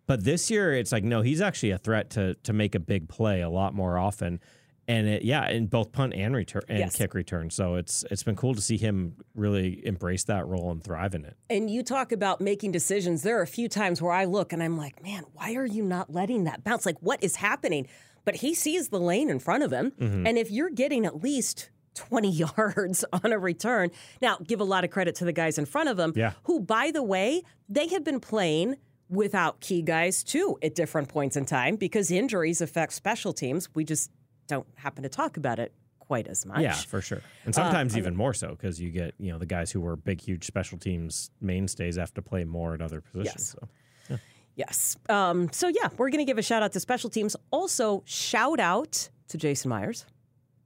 But 0.08 0.24
this 0.24 0.50
year, 0.50 0.74
it's 0.74 0.92
like 0.92 1.04
no, 1.04 1.22
he's 1.22 1.39
actually 1.42 1.70
a 1.72 1.78
threat 1.78 2.10
to 2.12 2.34
to 2.34 2.54
make 2.54 2.74
a 2.74 2.80
big 2.80 3.08
play 3.08 3.42
a 3.42 3.50
lot 3.50 3.74
more 3.74 3.98
often, 3.98 4.39
and 4.86 5.08
it, 5.08 5.24
yeah, 5.24 5.48
in 5.50 5.68
both 5.68 5.94
punt 5.94 6.13
and 6.13 6.36
return 6.36 6.63
and 6.68 6.80
Yes. 6.80 6.96
kick 6.98 7.13
return. 7.13 7.50
So 7.50 7.76
it's 7.76 8.04
it's 8.12 8.24
been 8.24 8.36
cool 8.36 8.54
to 8.54 8.62
see 8.62 8.78
him 8.78 9.16
really 9.34 9.86
embrace 9.86 10.26
that 10.26 10.46
role 10.46 10.72
and 10.72 10.84
thrive 10.84 11.16
in 11.16 11.24
it. 11.24 11.38
And 11.50 11.70
you 11.70 11.84
talk 11.84 12.12
about 12.12 12.42
making 12.42 12.74
decisions. 12.74 13.22
There 13.24 13.39
are 13.39 13.44
a 13.44 13.48
few 13.48 13.70
times 13.70 14.02
where 14.02 14.12
I 14.12 14.26
look 14.26 14.52
and 14.52 14.62
I'm 14.62 14.78
like, 14.78 15.02
man, 15.02 15.24
why 15.34 15.54
are 15.56 15.66
you 15.66 15.84
not 15.84 16.12
letting 16.12 16.44
that 16.46 16.63
bounce? 16.66 16.86
Like, 16.86 16.98
what 17.00 17.24
is 17.24 17.38
happening? 17.38 17.88
But 18.26 18.36
he 18.38 18.54
sees 18.54 18.89
the 18.89 19.00
lane 19.00 19.30
in 19.30 19.39
front 19.39 19.63
of 19.63 19.72
him. 19.72 19.92
Mm-hmm. 19.92 20.28
And 20.28 20.38
if 20.38 20.52
you're 20.52 20.70
getting 20.70 21.06
at 21.06 21.22
least 21.24 21.70
20 21.95 22.29
yards 22.58 23.06
on 23.12 23.32
a 23.32 23.39
return, 23.39 23.91
now 24.21 24.38
give 24.45 24.60
a 24.60 24.63
lot 24.63 24.84
of 24.84 24.89
credit 24.89 25.15
to 25.15 25.25
the 25.25 25.34
guys 25.34 25.58
in 25.58 25.65
front 25.65 25.89
of 25.89 25.97
them, 25.97 26.13
Yeah. 26.15 26.34
who, 26.43 26.60
by 26.60 26.91
the 26.91 27.03
way, 27.03 27.43
they 27.69 27.88
have 27.89 28.03
been 28.03 28.19
playing 28.19 28.75
without 29.10 29.60
key 29.60 29.82
guys 29.82 30.23
too 30.23 30.58
at 30.63 30.73
different 30.75 31.08
points 31.10 31.36
in 31.38 31.45
time 31.45 31.75
because 31.75 32.10
injuries 32.10 32.62
affect 32.62 32.93
special 32.93 33.32
teams. 33.34 33.69
We 33.75 33.84
just 33.84 34.10
don't 34.47 34.65
happen 34.75 35.03
to 35.03 35.10
talk 35.10 35.38
about 35.38 35.60
it 35.60 35.71
quite 35.99 36.27
as 36.27 36.45
much. 36.45 36.62
Yeah, 36.62 36.73
for 36.73 36.99
sure. 37.01 37.19
Uh, 37.19 37.45
And 37.45 37.56
sometimes 37.56 37.97
even 37.97 38.15
more 38.15 38.34
so 38.34 38.49
because 38.49 38.79
you 38.82 38.89
get, 38.89 39.13
you 39.19 39.32
know, 39.32 39.38
the 39.38 39.45
guys 39.45 39.71
who 39.71 39.79
were 39.82 39.95
big, 39.95 40.19
huge 40.19 40.45
special 40.45 40.77
teams 40.77 41.29
mainstays 41.39 41.95
have 41.97 42.13
to 42.15 42.21
play 42.21 42.43
more 42.43 42.73
at 42.73 42.82
other 42.82 43.01
positions. 43.01 43.56
Yes. 43.56 43.67
So 44.10 44.17
Yes. 44.56 44.97
Um, 45.10 45.49
so, 45.51 45.67
yeah, 45.67 45.89
we're 45.97 46.10
going 46.10 46.19
to 46.23 46.25
give 46.25 46.38
a 46.38 46.43
shout 46.43 46.62
out 46.62 46.71
to 46.73 46.79
special 46.79 47.10
teams. 47.10 47.36
Also, 47.51 48.03
shout 48.06 48.60
out 48.60 49.10
to 49.29 49.38
Jason 49.38 49.69
Myers. 49.69 50.06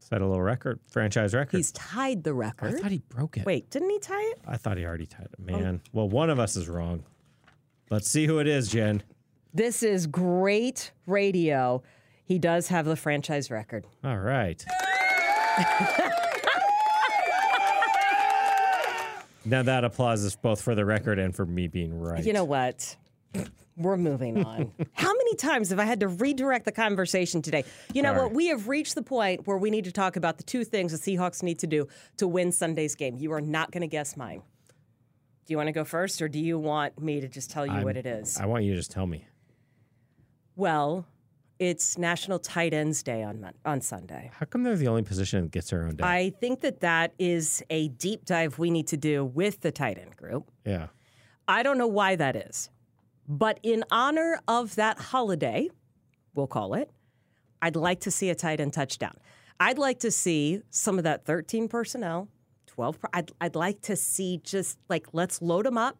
Set 0.08 0.22
a 0.22 0.26
little 0.26 0.42
record, 0.42 0.80
franchise 0.88 1.34
record. 1.34 1.58
He's 1.58 1.74
tied 1.74 2.24
the 2.24 2.34
record. 2.34 2.76
I 2.76 2.78
thought 2.80 2.92
he 2.92 3.02
broke 3.10 3.36
it. 3.38 3.46
Wait, 3.46 3.70
didn't 3.70 3.90
he 3.90 4.00
tie 4.00 4.22
it? 4.22 4.40
I 4.48 4.56
thought 4.56 4.78
he 4.78 4.86
already 4.86 5.06
tied 5.06 5.26
it. 5.26 5.36
Oh. 5.40 5.44
Man. 5.44 5.82
Well, 5.92 6.08
one 6.08 6.30
of 6.30 6.40
us 6.40 6.56
is 6.56 6.70
wrong. 6.70 7.04
Let's 7.90 8.10
see 8.10 8.26
who 8.26 8.40
it 8.40 8.48
is, 8.48 8.70
Jen. 8.70 9.04
This 9.54 9.84
is 9.84 10.08
great 10.08 10.92
radio. 11.08 11.84
He 12.24 12.40
does 12.40 12.70
have 12.70 12.86
the 12.86 12.96
franchise 12.96 13.52
record. 13.52 13.86
All 14.04 14.18
right. 14.18 14.64
now 19.46 19.64
that 19.64 19.84
applause 19.84 20.24
is 20.24 20.38
both 20.38 20.62
for 20.62 20.74
the 20.76 20.86
record 20.86 21.20
and 21.20 21.36
for 21.36 21.46
me 21.46 21.68
being 21.68 22.00
right. 22.00 22.24
You 22.24 22.32
know 22.34 22.46
what? 22.46 22.96
We're 23.76 23.98
moving 23.98 24.44
on. 24.44 24.72
How 24.94 25.14
many 25.14 25.36
times 25.36 25.70
have 25.70 25.80
I 25.80 25.86
had 25.86 26.00
to 26.00 26.08
redirect 26.08 26.66
the 26.66 26.72
conversation 26.72 27.42
today? 27.44 27.64
You 27.94 28.02
know 28.02 28.14
Sorry. 28.14 28.24
what? 28.24 28.34
We 28.34 28.48
have 28.48 28.68
reached 28.68 28.96
the 28.96 29.04
point 29.04 29.46
where 29.46 29.58
we 29.58 29.70
need 29.70 29.84
to 29.86 29.92
talk 29.92 30.16
about 30.16 30.38
the 30.38 30.44
two 30.44 30.64
things 30.64 31.00
the 31.00 31.18
Seahawks 31.18 31.44
need 31.44 31.60
to 31.60 31.68
do 31.68 31.88
to 32.18 32.28
win 32.28 32.52
Sunday's 32.52 32.96
game. 32.96 33.18
You 33.18 33.34
are 33.34 33.42
not 33.42 33.72
going 33.72 33.82
to 33.82 33.88
guess 33.88 34.18
mine. 34.18 34.42
Do 35.46 35.54
you 35.54 35.58
want 35.58 35.68
to 35.68 35.74
go 35.74 35.84
first, 35.86 36.22
or 36.22 36.28
do 36.28 36.40
you 36.40 36.58
want 36.60 37.00
me 37.00 37.22
to 37.22 37.28
just 37.28 37.50
tell 37.52 37.66
you 37.66 37.86
what 37.86 37.96
it 37.96 38.06
is? 38.06 38.38
I 38.38 38.46
want 38.48 38.64
you 38.66 38.72
to 38.72 38.78
just 38.78 38.92
tell 38.92 39.06
me. 39.08 39.28
Well, 40.56 41.06
it's 41.60 41.98
National 41.98 42.40
Tight 42.40 42.74
Ends 42.74 43.02
Day 43.04 43.24
on 43.24 43.42
Mon- 43.42 43.54
on 43.64 43.82
Sunday. 43.82 44.32
How 44.34 44.46
come 44.46 44.64
they're 44.64 44.76
the 44.76 44.88
only 44.88 45.04
position 45.04 45.44
that 45.44 45.52
gets 45.52 45.70
their 45.70 45.84
own 45.84 45.96
day? 45.96 46.04
I 46.04 46.34
think 46.42 46.62
that 46.62 46.82
that 46.82 47.14
is 47.18 47.64
a 47.70 47.88
deep 47.90 48.26
dive 48.26 48.60
we 48.60 48.72
need 48.72 48.88
to 48.88 48.98
do 48.98 49.24
with 49.26 49.62
the 49.62 49.72
tight 49.72 49.98
end 49.98 50.16
group. 50.18 50.50
yeah. 50.66 50.88
I 51.50 51.64
don't 51.64 51.78
know 51.78 51.88
why 51.88 52.18
that 52.18 52.36
is, 52.36 52.70
but 53.28 53.60
in 53.64 53.84
honor 53.92 54.40
of 54.48 54.76
that 54.76 55.00
holiday, 55.00 55.70
we'll 56.34 56.48
call 56.48 56.74
it, 56.74 56.90
I'd 57.62 57.76
like 57.76 58.02
to 58.02 58.12
see 58.12 58.30
a 58.30 58.36
tight 58.36 58.60
end 58.60 58.74
touchdown. 58.74 59.16
I'd 59.60 59.80
like 59.80 60.00
to 60.00 60.12
see 60.12 60.62
some 60.70 60.98
of 60.98 61.04
that 61.04 61.26
13 61.26 61.68
personnel, 61.68 62.28
12. 62.68 63.00
per- 63.00 63.10
I'd, 63.14 63.32
I'd 63.42 63.56
like 63.56 63.82
to 63.84 63.96
see 63.96 64.40
just 64.44 64.78
like, 64.88 65.08
let's 65.14 65.42
load 65.42 65.66
them 65.66 65.78
up 65.78 65.98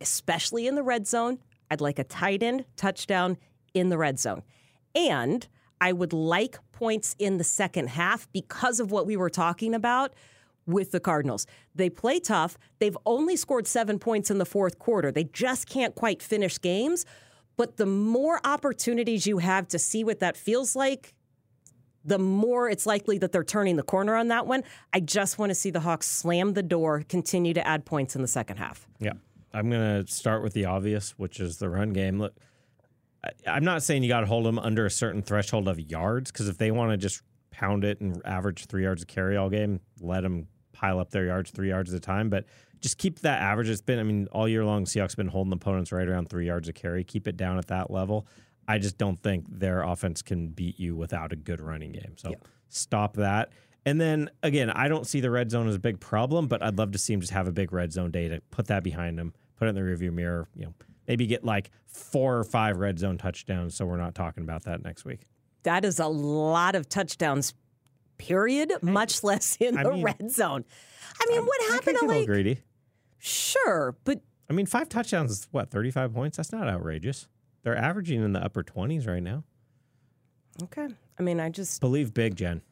especially 0.00 0.66
in 0.66 0.74
the 0.74 0.82
red 0.82 1.06
zone. 1.06 1.38
I'd 1.70 1.80
like 1.80 1.98
a 1.98 2.04
tight 2.04 2.42
end 2.42 2.64
touchdown 2.76 3.36
in 3.74 3.90
the 3.90 3.98
red 3.98 4.18
zone. 4.18 4.42
And 4.94 5.46
I 5.80 5.92
would 5.92 6.12
like 6.12 6.58
points 6.72 7.14
in 7.18 7.36
the 7.36 7.44
second 7.44 7.90
half 7.90 8.30
because 8.32 8.80
of 8.80 8.90
what 8.90 9.06
we 9.06 9.16
were 9.16 9.30
talking 9.30 9.74
about 9.74 10.12
with 10.66 10.92
the 10.92 11.00
Cardinals. 11.00 11.46
They 11.74 11.90
play 11.90 12.20
tough. 12.20 12.56
They've 12.78 12.96
only 13.06 13.36
scored 13.36 13.66
seven 13.66 13.98
points 13.98 14.30
in 14.30 14.38
the 14.38 14.44
fourth 14.44 14.78
quarter. 14.78 15.10
They 15.10 15.24
just 15.24 15.68
can't 15.68 15.94
quite 15.94 16.22
finish 16.22 16.60
games. 16.60 17.04
But 17.56 17.76
the 17.76 17.86
more 17.86 18.40
opportunities 18.44 19.26
you 19.26 19.38
have 19.38 19.68
to 19.68 19.78
see 19.78 20.04
what 20.04 20.20
that 20.20 20.36
feels 20.36 20.74
like, 20.74 21.14
the 22.04 22.18
more 22.18 22.70
it's 22.70 22.86
likely 22.86 23.18
that 23.18 23.32
they're 23.32 23.44
turning 23.44 23.76
the 23.76 23.82
corner 23.82 24.16
on 24.16 24.28
that 24.28 24.46
one. 24.46 24.62
I 24.92 25.00
just 25.00 25.38
want 25.38 25.50
to 25.50 25.54
see 25.54 25.70
the 25.70 25.80
Hawks 25.80 26.06
slam 26.06 26.54
the 26.54 26.62
door, 26.62 27.04
continue 27.08 27.52
to 27.54 27.66
add 27.66 27.84
points 27.84 28.16
in 28.16 28.22
the 28.22 28.28
second 28.28 28.56
half. 28.56 28.86
Yeah. 28.98 29.12
I'm 29.52 29.68
going 29.68 30.04
to 30.04 30.10
start 30.10 30.42
with 30.42 30.52
the 30.52 30.64
obvious, 30.66 31.10
which 31.18 31.40
is 31.40 31.58
the 31.58 31.68
run 31.68 31.92
game. 31.92 32.18
Look, 32.18 32.34
I'm 33.46 33.64
not 33.64 33.82
saying 33.82 34.02
you 34.02 34.08
got 34.08 34.20
to 34.20 34.26
hold 34.26 34.46
them 34.46 34.58
under 34.58 34.86
a 34.86 34.90
certain 34.90 35.22
threshold 35.22 35.68
of 35.68 35.78
yards 35.78 36.32
because 36.32 36.48
if 36.48 36.56
they 36.56 36.70
want 36.70 36.92
to 36.92 36.96
just 36.96 37.22
pound 37.60 37.84
it 37.84 38.00
and 38.00 38.22
average 38.24 38.66
three 38.66 38.84
yards 38.84 39.02
a 39.02 39.06
carry 39.06 39.36
all 39.36 39.50
game, 39.50 39.80
let 40.00 40.22
them 40.22 40.48
pile 40.72 40.98
up 40.98 41.10
their 41.10 41.26
yards 41.26 41.50
three 41.50 41.68
yards 41.68 41.92
at 41.92 41.98
a 41.98 42.00
time. 42.00 42.30
But 42.30 42.46
just 42.80 42.96
keep 42.96 43.20
that 43.20 43.42
average. 43.42 43.68
It's 43.68 43.82
been, 43.82 43.98
I 43.98 44.02
mean, 44.02 44.28
all 44.32 44.48
year 44.48 44.64
long, 44.64 44.86
Seahawks 44.86 45.14
been 45.14 45.28
holding 45.28 45.52
opponents 45.52 45.92
right 45.92 46.08
around 46.08 46.30
three 46.30 46.46
yards 46.46 46.68
a 46.68 46.72
carry. 46.72 47.04
Keep 47.04 47.28
it 47.28 47.36
down 47.36 47.58
at 47.58 47.66
that 47.66 47.90
level. 47.90 48.26
I 48.66 48.78
just 48.78 48.96
don't 48.96 49.20
think 49.22 49.44
their 49.50 49.82
offense 49.82 50.22
can 50.22 50.48
beat 50.48 50.78
you 50.80 50.96
without 50.96 51.32
a 51.32 51.36
good 51.36 51.60
running 51.60 51.92
game. 51.92 52.14
So 52.16 52.34
stop 52.68 53.16
that. 53.16 53.50
And 53.84 54.00
then 54.00 54.30
again, 54.42 54.70
I 54.70 54.88
don't 54.88 55.06
see 55.06 55.20
the 55.20 55.30
red 55.30 55.50
zone 55.50 55.68
as 55.68 55.74
a 55.74 55.80
big 55.80 56.00
problem, 56.00 56.48
but 56.48 56.62
I'd 56.62 56.78
love 56.78 56.92
to 56.92 56.98
see 56.98 57.12
him 57.12 57.20
just 57.20 57.32
have 57.32 57.46
a 57.46 57.52
big 57.52 57.72
red 57.72 57.92
zone 57.92 58.10
day 58.10 58.28
to 58.28 58.40
put 58.50 58.68
that 58.68 58.82
behind 58.82 59.18
him, 59.18 59.34
put 59.56 59.66
it 59.66 59.70
in 59.70 59.74
the 59.74 59.80
rearview 59.82 60.12
mirror. 60.12 60.48
You 60.54 60.66
know, 60.66 60.74
maybe 61.08 61.26
get 61.26 61.44
like 61.44 61.70
four 61.86 62.38
or 62.38 62.44
five 62.44 62.78
red 62.78 62.98
zone 62.98 63.18
touchdowns, 63.18 63.74
so 63.74 63.84
we're 63.84 63.96
not 63.96 64.14
talking 64.14 64.44
about 64.44 64.64
that 64.64 64.82
next 64.84 65.04
week. 65.04 65.26
That 65.64 65.84
is 65.84 65.98
a 65.98 66.06
lot 66.06 66.74
of 66.74 66.88
touchdowns, 66.88 67.54
period, 68.18 68.72
much 68.82 69.22
less 69.22 69.56
in 69.60 69.76
I 69.76 69.82
the 69.82 69.92
mean- 69.92 70.04
red 70.04 70.30
zone. 70.30 70.64
I 71.20 71.26
mean, 71.28 71.44
what 71.44 71.60
happened 71.72 71.84
to 71.84 71.92
get 71.92 72.02
a 72.02 72.06
little 72.06 72.20
like, 72.22 72.26
greedy. 72.26 72.60
sure, 73.18 73.96
but 74.04 74.20
I 74.48 74.52
mean, 74.52 74.66
five 74.66 74.88
touchdowns 74.88 75.30
is 75.30 75.48
what 75.50 75.70
thirty 75.70 75.90
five 75.90 76.14
points. 76.14 76.36
That's 76.38 76.52
not 76.52 76.66
outrageous. 76.68 77.28
They're 77.62 77.76
averaging 77.76 78.24
in 78.24 78.32
the 78.32 78.42
upper 78.42 78.62
twenties 78.62 79.06
right 79.06 79.22
now. 79.22 79.44
okay. 80.62 80.88
I 81.18 81.22
mean, 81.22 81.38
I 81.40 81.50
just 81.50 81.80
Believe 81.80 82.14
big, 82.14 82.36
Jen. 82.36 82.62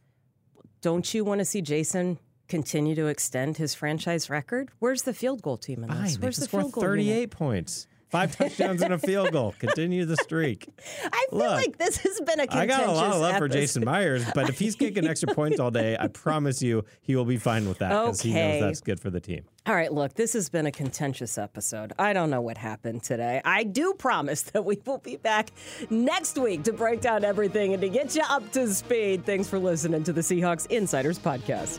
don't 0.81 1.13
you 1.13 1.25
want 1.25 1.41
to 1.41 1.45
see 1.45 1.61
Jason 1.61 2.19
continue 2.49 2.95
to 2.95 3.07
extend 3.07 3.59
his 3.59 3.75
franchise 3.75 4.31
record? 4.31 4.71
Where's 4.79 5.03
the 5.03 5.13
field 5.13 5.43
goal 5.43 5.59
team 5.59 5.85
in 5.85 5.91
this? 5.91 6.17
they 6.17 6.23
Where's 6.23 6.39
the 6.39 6.49
field 6.49 6.73
goal? 6.73 6.83
unit? 6.85 6.91
thirty 6.99 7.11
eight 7.11 7.31
points. 7.31 7.87
Five 8.09 8.37
touchdowns 8.37 8.81
and 8.81 8.95
a 8.95 8.99
field 8.99 9.33
goal. 9.33 9.55
Continue 9.59 10.07
the 10.07 10.17
streak. 10.17 10.67
I 11.05 11.27
feel 11.31 11.39
Look, 11.39 11.51
like 11.51 11.77
this 11.77 11.99
has 11.99 12.21
been 12.21 12.41
a 12.41 12.47
contentious 12.47 12.77
I 12.77 12.87
got 12.87 12.89
a 12.89 12.93
lot 12.93 13.13
of 13.13 13.21
love 13.21 13.37
for. 13.37 13.49
Jason 13.49 13.85
Myers, 13.85 14.25
but 14.35 14.49
if 14.49 14.59
he's 14.59 14.75
kicking 14.77 15.07
extra 15.07 15.35
points 15.35 15.61
all 15.61 15.71
day, 15.71 15.97
I 15.99 16.09
promise 16.09 16.63
you 16.63 16.85
he 17.03 17.17
will 17.17 17.25
be 17.25 17.37
fine 17.37 17.69
with 17.69 17.79
that 17.79 17.91
because 17.91 18.23
he 18.23 18.33
knows 18.33 18.61
that's 18.61 18.81
good 18.81 18.99
for 19.01 19.11
the 19.11 19.21
team. 19.21 19.45
All 19.67 19.75
right, 19.75 19.93
look, 19.93 20.15
this 20.15 20.33
has 20.33 20.49
been 20.49 20.65
a 20.65 20.73
contentious 20.73 21.37
episode. 21.37 21.93
I 21.99 22.15
don't 22.15 22.31
know 22.31 22.41
what 22.41 22.57
happened 22.57 23.03
today. 23.03 23.43
I 23.45 23.65
do 23.65 23.93
promise 23.93 24.43
that 24.43 24.65
we 24.65 24.81
will 24.87 24.99
be 24.99 25.17
back 25.17 25.51
next 25.91 26.39
week 26.39 26.63
to 26.65 26.73
break 26.73 27.03
down 27.03 27.25
everything 27.25 27.75
and 27.75 27.83
to 27.83 27.91
get 27.91 28.17
you 28.17 28.23
up 28.31 28.51
to 28.53 28.73
speed. 28.73 29.27
Thanks 29.27 29.49
for 29.49 29.59
listening 29.59 30.05
to 30.05 30.13
the 30.15 30.23
Seahawks 30.23 30.67
Insiders 30.69 31.19
Podcast. 31.19 31.79